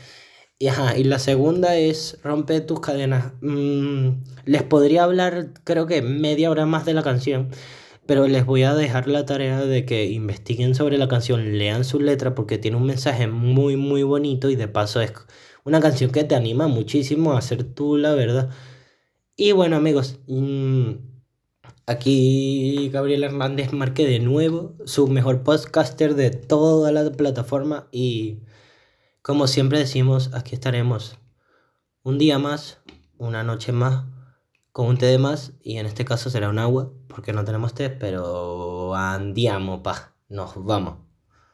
Y, 0.59 0.69
ajá, 0.69 0.97
y 0.97 1.05
la 1.05 1.19
segunda 1.19 1.77
es 1.77 2.19
Rompe 2.23 2.61
tus 2.61 2.81
cadenas. 2.81 3.33
Mm, 3.41 4.11
les 4.45 4.63
podría 4.63 5.05
hablar, 5.05 5.55
creo 5.65 5.87
que 5.87 6.03
media 6.03 6.51
hora 6.51 6.67
más 6.67 6.85
de 6.85 6.95
la 6.95 7.03
canción. 7.03 7.51
Pero 8.07 8.29
les 8.29 8.45
voy 8.45 8.63
a 8.65 8.75
dejar 8.75 9.09
la 9.09 9.25
tarea 9.27 9.61
de 9.61 9.87
que 9.87 10.07
investiguen 10.07 10.75
sobre 10.75 10.99
la 10.99 11.09
canción, 11.09 11.59
lean 11.59 11.85
su 11.85 12.01
letra 12.01 12.35
porque 12.35 12.59
tiene 12.59 12.77
un 12.77 12.87
mensaje 12.87 13.27
muy, 13.27 13.77
muy 13.77 14.03
bonito 14.03 14.51
y 14.51 14.57
de 14.57 14.69
paso 14.69 15.01
es 15.01 15.13
una 15.65 15.81
canción 15.81 16.11
que 16.11 16.25
te 16.25 16.35
anima 16.35 16.69
muchísimo 16.69 17.33
a 17.33 17.39
hacer 17.39 17.65
tú 17.65 17.97
la 17.97 18.15
verdad. 18.15 18.51
Y 19.37 19.53
bueno, 19.53 19.77
amigos. 19.77 20.19
Mm, 20.27 20.93
Aquí 21.87 22.89
Gabriel 22.91 23.25
Hernández 23.25 23.75
Marque 23.75 24.07
de 24.07 24.19
nuevo, 24.19 24.75
su 24.87 25.07
mejor 25.07 25.43
podcaster 25.43 26.15
de 26.15 26.31
toda 26.31 26.93
la 26.93 27.13
plataforma 27.13 27.89
y 27.93 28.41
como 29.21 29.47
siempre 29.47 29.81
decimos, 29.81 30.31
aquí 30.33 30.55
estaremos 30.55 31.19
un 32.03 32.17
día 32.17 32.39
más, 32.39 32.81
una 33.19 33.43
noche 33.43 33.73
más, 33.73 34.07
con 34.73 34.87
un 34.87 34.97
té 34.97 35.05
de 35.07 35.19
más 35.19 35.53
y 35.63 35.77
en 35.77 35.85
este 35.85 36.07
caso 36.07 36.31
será 36.31 36.49
un 36.49 36.59
agua 36.59 36.91
porque 37.15 37.33
no 37.33 37.45
tenemos 37.45 37.75
té, 37.75 37.91
pero 37.91 38.95
andiamo, 38.95 39.83
pa, 39.83 40.15
nos 40.29 40.53
vamos. 40.65 41.04